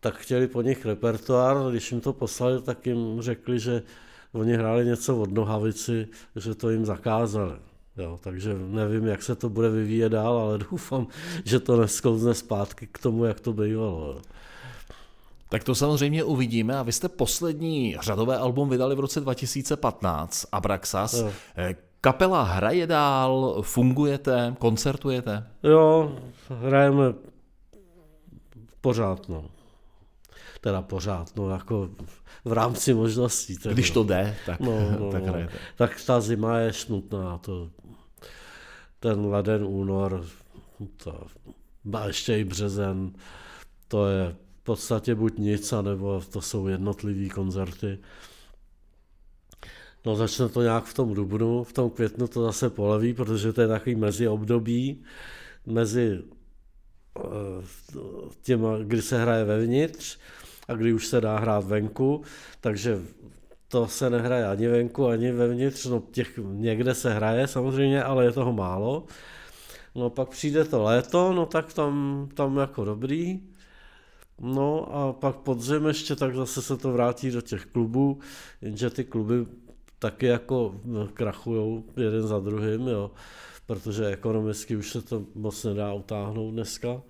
tak 0.00 0.14
chtěli 0.16 0.48
po 0.48 0.62
nich 0.62 0.86
repertoár, 0.86 1.56
když 1.70 1.92
jim 1.92 2.00
to 2.00 2.12
poslali, 2.12 2.62
tak 2.62 2.86
jim 2.86 3.22
řekli, 3.22 3.58
že 3.58 3.82
oni 4.32 4.54
hráli 4.54 4.84
něco 4.86 5.16
od 5.16 5.32
Nohavici, 5.32 6.08
že 6.36 6.54
to 6.54 6.70
jim 6.70 6.84
zakázali. 6.84 7.56
Jo, 7.96 8.18
takže 8.22 8.54
nevím, 8.54 9.06
jak 9.06 9.22
se 9.22 9.34
to 9.34 9.48
bude 9.48 9.70
vyvíjet 9.70 10.08
dál, 10.08 10.38
ale 10.38 10.58
doufám, 10.70 11.06
že 11.44 11.60
to 11.60 11.80
nesklouzne 11.80 12.34
zpátky 12.34 12.86
k 12.86 12.98
tomu, 12.98 13.24
jak 13.24 13.40
to 13.40 13.52
bývalo. 13.52 14.22
Tak 15.48 15.64
to 15.64 15.74
samozřejmě 15.74 16.24
uvidíme 16.24 16.78
a 16.78 16.82
vy 16.82 16.92
jste 16.92 17.08
poslední 17.08 17.96
řadové 18.00 18.38
album 18.38 18.68
vydali 18.68 18.94
v 18.94 19.00
roce 19.00 19.20
2015, 19.20 20.46
Abraxas. 20.52 21.14
Jo. 21.14 21.32
Eh, 21.56 21.74
kapela 22.00 22.42
hraje 22.42 22.86
dál, 22.86 23.62
fungujete, 23.62 24.54
koncertujete? 24.58 25.46
Jo, 25.62 26.16
hrajeme 26.48 27.14
pořád, 28.80 29.28
no. 29.28 29.44
Teda 30.60 30.82
pořád, 30.82 31.36
no, 31.36 31.50
jako 31.50 31.88
v 32.44 32.52
rámci 32.52 32.94
možností. 32.94 33.58
Tak 33.58 33.72
Když 33.72 33.90
to 33.90 34.04
jde, 34.04 34.36
tak, 34.46 34.60
no, 34.60 34.90
no, 35.00 35.12
tak 35.12 35.22
no. 35.22 35.28
hrajete. 35.28 35.52
Tak 35.76 36.00
ta 36.06 36.20
zima 36.20 36.58
je 36.58 36.72
smutná, 36.72 37.38
to, 37.38 37.70
ten 39.00 39.26
leden, 39.26 39.64
únor, 39.64 40.24
to, 41.04 41.26
a 41.92 42.06
ještě 42.06 42.38
i 42.38 42.44
březen, 42.44 43.12
to 43.88 44.06
je 44.06 44.36
podstatě 44.66 45.14
buď 45.14 45.38
nic, 45.38 45.72
anebo 45.72 46.22
to 46.30 46.40
jsou 46.40 46.66
jednotlivý 46.66 47.30
koncerty. 47.30 47.98
No 50.06 50.16
začne 50.16 50.48
to 50.48 50.62
nějak 50.62 50.84
v 50.84 50.94
tom 50.94 51.14
dubnu, 51.14 51.64
v 51.64 51.72
tom 51.72 51.90
květnu 51.90 52.28
to 52.28 52.42
zase 52.42 52.70
poleví, 52.70 53.14
protože 53.14 53.52
to 53.52 53.60
je 53.60 53.68
takový 53.68 53.94
mezi 53.96 54.28
období, 54.28 55.02
mezi 55.66 56.22
eh, 57.18 57.22
těma, 58.42 58.78
kdy 58.78 59.02
se 59.02 59.22
hraje 59.22 59.44
vevnitř 59.44 60.18
a 60.68 60.74
kdy 60.74 60.92
už 60.92 61.06
se 61.06 61.20
dá 61.20 61.38
hrát 61.38 61.64
venku, 61.64 62.22
takže 62.60 63.00
to 63.68 63.86
se 63.86 64.10
nehraje 64.10 64.46
ani 64.46 64.68
venku, 64.68 65.06
ani 65.06 65.32
vevnitř, 65.32 65.86
no 65.86 66.02
těch 66.10 66.38
někde 66.42 66.94
se 66.94 67.14
hraje 67.14 67.46
samozřejmě, 67.46 68.02
ale 68.02 68.24
je 68.24 68.32
toho 68.32 68.52
málo. 68.52 69.04
No 69.94 70.10
pak 70.10 70.28
přijde 70.28 70.64
to 70.64 70.82
léto, 70.82 71.32
no 71.32 71.46
tak 71.46 71.72
tam, 71.72 72.28
tam 72.34 72.56
jako 72.56 72.84
dobrý. 72.84 73.40
No 74.40 74.94
a 74.94 75.12
pak 75.12 75.36
podzim 75.36 75.86
ještě, 75.86 76.16
tak 76.16 76.34
zase 76.34 76.62
se 76.62 76.76
to 76.76 76.92
vrátí 76.92 77.30
do 77.30 77.40
těch 77.40 77.66
klubů, 77.66 78.18
jenže 78.62 78.90
ty 78.90 79.04
kluby 79.04 79.46
taky 79.98 80.26
jako 80.26 80.80
krachujou 81.14 81.84
jeden 81.96 82.26
za 82.26 82.40
druhým, 82.40 82.88
jo, 82.88 83.10
protože 83.66 84.06
ekonomicky 84.06 84.76
už 84.76 84.90
se 84.90 85.02
to 85.02 85.22
moc 85.34 85.64
nedá 85.64 85.92
utáhnout 85.92 86.50
dneska. 86.50 87.02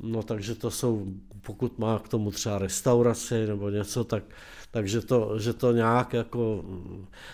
No 0.00 0.22
takže 0.22 0.54
to 0.54 0.70
jsou, 0.70 1.06
pokud 1.40 1.78
má 1.78 1.98
k 1.98 2.08
tomu 2.08 2.30
třeba 2.30 2.58
restauraci 2.58 3.46
nebo 3.46 3.70
něco, 3.70 4.04
tak, 4.04 4.22
takže 4.70 5.00
to, 5.00 5.38
že 5.38 5.52
to 5.52 5.72
nějak 5.72 6.12
jako 6.12 6.64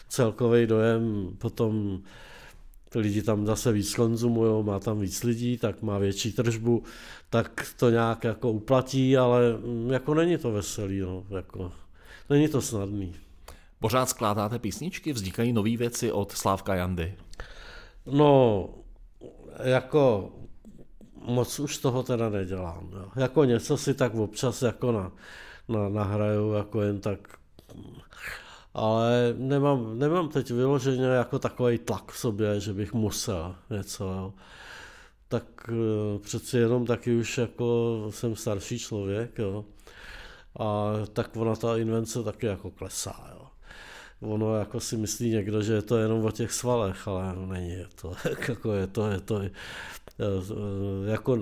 celkový 0.08 0.66
dojem 0.66 1.30
potom 1.38 2.02
lidi 2.94 3.22
tam 3.22 3.46
zase 3.46 3.72
víc 3.72 3.94
konzumují, 3.94 4.64
má 4.64 4.80
tam 4.80 5.00
víc 5.00 5.22
lidí, 5.22 5.58
tak 5.58 5.82
má 5.82 5.98
větší 5.98 6.32
tržbu, 6.32 6.82
tak 7.30 7.66
to 7.76 7.90
nějak 7.90 8.24
jako 8.24 8.50
uplatí, 8.50 9.16
ale 9.16 9.42
jako 9.90 10.14
není 10.14 10.38
to 10.38 10.52
veselý, 10.52 11.00
no, 11.00 11.24
jako, 11.30 11.72
není 12.30 12.48
to 12.48 12.62
snadný. 12.62 13.14
Pořád 13.80 14.08
skládáte 14.08 14.58
písničky, 14.58 15.12
vznikají 15.12 15.52
nové 15.52 15.76
věci 15.76 16.12
od 16.12 16.32
Slávka 16.32 16.74
Jandy? 16.74 17.14
No, 18.06 18.68
jako 19.62 20.32
moc 21.24 21.58
už 21.58 21.78
toho 21.78 22.02
teda 22.02 22.28
nedělám. 22.28 22.90
Jo. 22.92 23.08
Jako 23.16 23.44
něco 23.44 23.76
si 23.76 23.94
tak 23.94 24.14
občas 24.14 24.62
jako 24.62 24.92
na, 24.92 25.12
na, 25.68 25.88
nahraju, 25.88 26.52
jako 26.52 26.82
jen 26.82 27.00
tak 27.00 27.18
ale 28.74 29.34
nemám, 29.38 29.98
nemám 29.98 30.28
teď 30.28 30.50
vyloženě 30.50 31.04
jako 31.04 31.38
takový 31.38 31.78
tlak 31.78 32.12
v 32.12 32.18
sobě, 32.18 32.60
že 32.60 32.72
bych 32.72 32.92
musel 32.92 33.56
něco. 33.70 34.04
Jo. 34.04 34.34
Tak 35.28 35.44
eh, 35.68 36.18
přeci 36.18 36.58
jenom 36.58 36.86
taky 36.86 37.16
už 37.16 37.38
jako 37.38 38.06
jsem 38.10 38.36
starší 38.36 38.78
člověk, 38.78 39.38
jo. 39.38 39.64
A 40.58 40.92
tak 41.12 41.36
ona 41.36 41.56
ta 41.56 41.76
invence 41.76 42.22
taky 42.22 42.46
jako 42.46 42.70
klesá, 42.70 43.30
jo. 43.32 43.43
Ono 44.20 44.56
jako 44.56 44.80
si 44.80 44.96
myslí 44.96 45.30
někdo, 45.30 45.62
že 45.62 45.72
je 45.72 45.82
to 45.82 45.98
jenom 45.98 46.24
o 46.24 46.30
těch 46.30 46.52
svalech, 46.52 47.08
ale 47.08 47.36
není 47.46 47.70
je 47.70 47.86
to, 48.00 48.14
jako 48.48 48.72
je 48.72 48.86
to, 48.86 49.10
je 49.10 49.20
to, 49.20 49.40
Eh, 50.20 51.10
jako 51.10 51.36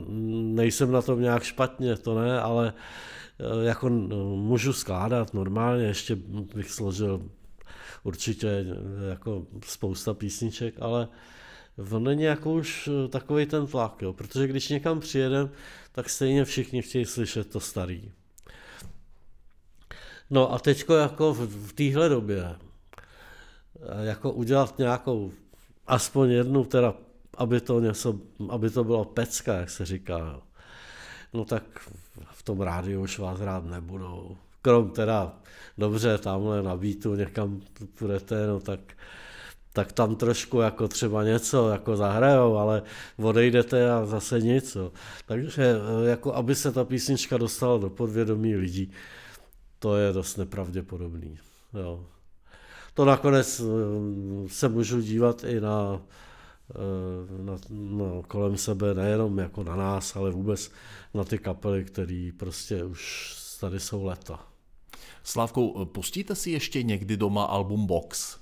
nejsem 0.54 0.92
na 0.92 1.02
tom 1.02 1.20
nějak 1.20 1.42
špatně, 1.42 1.96
to 1.96 2.20
ne, 2.20 2.40
ale 2.40 2.72
eh, 3.40 3.64
jako 3.64 3.88
můžu 4.36 4.72
skládat 4.72 5.34
normálně, 5.34 5.84
ještě 5.84 6.16
bych 6.54 6.70
složil 6.70 7.30
určitě 8.04 8.66
jako 9.10 9.46
spousta 9.64 10.14
písniček, 10.14 10.74
ale 10.80 11.08
v 11.76 11.98
není 11.98 12.22
jako 12.22 12.52
už 12.52 12.88
takový 13.10 13.46
ten 13.46 13.66
tlak, 13.66 14.02
jo, 14.02 14.12
protože 14.12 14.46
když 14.46 14.68
někam 14.68 15.00
přijedem, 15.00 15.50
tak 15.92 16.10
stejně 16.10 16.44
všichni 16.44 16.82
chtějí 16.82 17.04
slyšet 17.04 17.50
to 17.50 17.60
starý. 17.60 18.12
No 20.32 20.52
a 20.52 20.58
teďko 20.58 20.94
jako 20.94 21.34
v, 21.34 21.68
v 21.68 21.72
téhle 21.72 22.08
době 22.08 22.56
jako 24.02 24.32
udělat 24.32 24.78
nějakou 24.78 25.32
aspoň 25.86 26.30
jednu 26.30 26.64
teda 26.64 26.94
aby 27.36 27.60
to, 27.60 27.80
něco, 27.80 28.18
aby 28.48 28.70
to 28.70 28.84
bylo 28.84 29.04
pecka, 29.04 29.54
jak 29.54 29.70
se 29.70 29.86
říká. 29.86 30.40
No 31.32 31.44
tak 31.44 31.62
v 32.30 32.42
tom 32.42 32.60
rádiu 32.60 33.02
už 33.02 33.18
vás 33.18 33.40
rád 33.40 33.64
nebudou. 33.64 34.36
Krom 34.62 34.90
teda, 34.90 35.32
dobře, 35.78 36.18
tamhle 36.18 36.62
na 36.62 36.76
beatu 36.76 37.14
někam 37.14 37.60
půjdete, 37.98 38.46
no 38.46 38.60
tak, 38.60 38.80
tak 39.72 39.92
tam 39.92 40.16
trošku 40.16 40.60
jako 40.60 40.88
třeba 40.88 41.24
něco 41.24 41.68
jako 41.68 41.96
zahrajou, 41.96 42.56
ale 42.56 42.82
odejdete 43.16 43.90
a 43.90 44.06
zase 44.06 44.40
nic. 44.40 44.74
Jo. 44.74 44.92
Takže 45.26 45.74
jako 46.04 46.34
aby 46.34 46.54
se 46.54 46.72
ta 46.72 46.84
písnička 46.84 47.36
dostala 47.36 47.78
do 47.78 47.90
podvědomí 47.90 48.56
lidí, 48.56 48.92
to 49.82 49.96
je 49.96 50.12
dost 50.12 50.36
nepravděpodobný. 50.36 51.38
Jo. 51.74 52.06
To 52.94 53.04
nakonec 53.04 53.60
eh, 53.60 54.48
se 54.48 54.68
můžu 54.68 55.00
dívat 55.00 55.44
i 55.44 55.60
na 55.60 56.00
Eh, 56.74 57.42
na, 57.42 57.58
na, 57.70 58.22
kolem 58.28 58.56
sebe, 58.56 58.94
nejenom 58.94 59.38
jako 59.38 59.64
na 59.64 59.76
nás, 59.76 60.16
ale 60.16 60.30
vůbec 60.30 60.70
na 61.14 61.24
ty 61.24 61.38
kapely, 61.38 61.84
které 61.84 62.30
prostě 62.36 62.84
už 62.84 63.34
tady 63.60 63.80
jsou 63.80 64.04
leta. 64.04 64.46
Slavkou, 65.22 65.84
pustíte 65.84 66.34
si 66.34 66.50
ještě 66.50 66.82
někdy 66.82 67.16
doma 67.16 67.44
album 67.44 67.86
Box? 67.86 68.38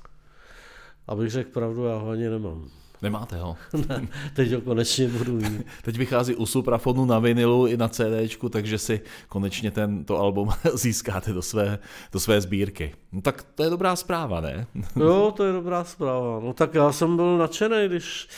Abych 1.06 1.30
řekl 1.30 1.50
pravdu, 1.50 1.84
já 1.84 1.96
ho 1.96 2.10
ani 2.10 2.28
nemám. 2.28 2.70
Nemáte 3.02 3.36
ho? 3.36 3.56
ne, 3.88 4.08
teď 4.34 4.52
ho 4.52 4.60
konečně 4.60 5.08
budu 5.08 5.32
mít. 5.32 5.66
teď 5.82 5.96
vychází 5.96 6.34
u 6.34 6.46
Suprafonu 6.46 7.04
na 7.04 7.18
vinilu 7.18 7.66
i 7.66 7.76
na 7.76 7.88
CDčku, 7.88 8.48
takže 8.48 8.78
si 8.78 9.00
konečně 9.28 9.70
tento 9.70 10.18
album 10.18 10.48
získáte 10.74 11.32
do 11.32 11.42
své, 11.42 11.78
do 12.12 12.20
své 12.20 12.40
sbírky. 12.40 12.94
No 13.12 13.20
tak 13.20 13.42
to 13.42 13.62
je 13.62 13.70
dobrá 13.70 13.96
zpráva, 13.96 14.40
ne? 14.40 14.66
jo, 14.96 15.32
to 15.36 15.44
je 15.44 15.52
dobrá 15.52 15.84
zpráva. 15.84 16.40
No 16.40 16.52
tak 16.52 16.74
já 16.74 16.92
jsem 16.92 17.16
byl 17.16 17.38
nadšený, 17.38 17.88
když 17.88 18.28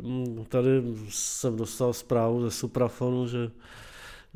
mm, 0.00 0.44
tady 0.48 0.82
jsem 1.08 1.56
dostal 1.56 1.92
zprávu 1.92 2.42
ze 2.42 2.50
Suprafonu, 2.50 3.28
že, 3.28 3.50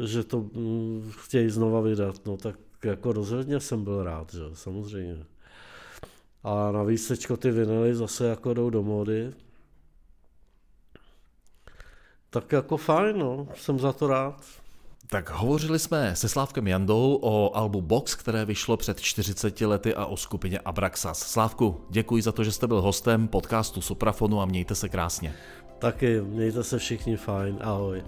že 0.04 0.24
to 0.24 0.40
mm, 0.40 1.12
chtějí 1.16 1.50
znova 1.50 1.80
vydat, 1.80 2.26
no 2.26 2.36
tak 2.36 2.56
jako 2.84 3.12
rozhodně 3.12 3.60
jsem 3.60 3.84
byl 3.84 4.04
rád, 4.04 4.32
že 4.32 4.40
samozřejmě. 4.52 5.24
A 6.44 6.72
navíc 6.72 7.08
teďko 7.08 7.36
ty 7.36 7.50
vinily 7.50 7.94
zase 7.94 8.26
jako 8.26 8.54
jdou 8.54 8.70
do 8.70 8.82
módy. 8.82 9.32
Tak 12.30 12.52
jako 12.52 12.76
fajn, 12.76 13.18
no, 13.18 13.48
jsem 13.54 13.78
za 13.78 13.92
to 13.92 14.06
rád. 14.06 14.44
Tak 15.10 15.30
hovořili 15.30 15.78
jsme 15.78 16.16
se 16.16 16.28
Slávkem 16.28 16.66
Jandou 16.66 17.18
o 17.22 17.56
albu 17.56 17.82
Box, 17.82 18.14
které 18.14 18.44
vyšlo 18.44 18.76
před 18.76 19.00
40 19.00 19.60
lety 19.60 19.94
a 19.94 20.06
o 20.06 20.16
skupině 20.16 20.58
Abraxas. 20.58 21.18
Slávku, 21.18 21.80
děkuji 21.90 22.22
za 22.22 22.32
to, 22.32 22.44
že 22.44 22.52
jste 22.52 22.66
byl 22.66 22.82
hostem 22.82 23.28
podcastu 23.28 23.80
Suprafonu 23.80 24.40
a 24.40 24.44
mějte 24.44 24.74
se 24.74 24.88
krásně. 24.88 25.34
Taky, 25.78 26.20
mějte 26.20 26.64
se 26.64 26.78
všichni 26.78 27.16
fajn, 27.16 27.58
ahoj. 27.60 28.02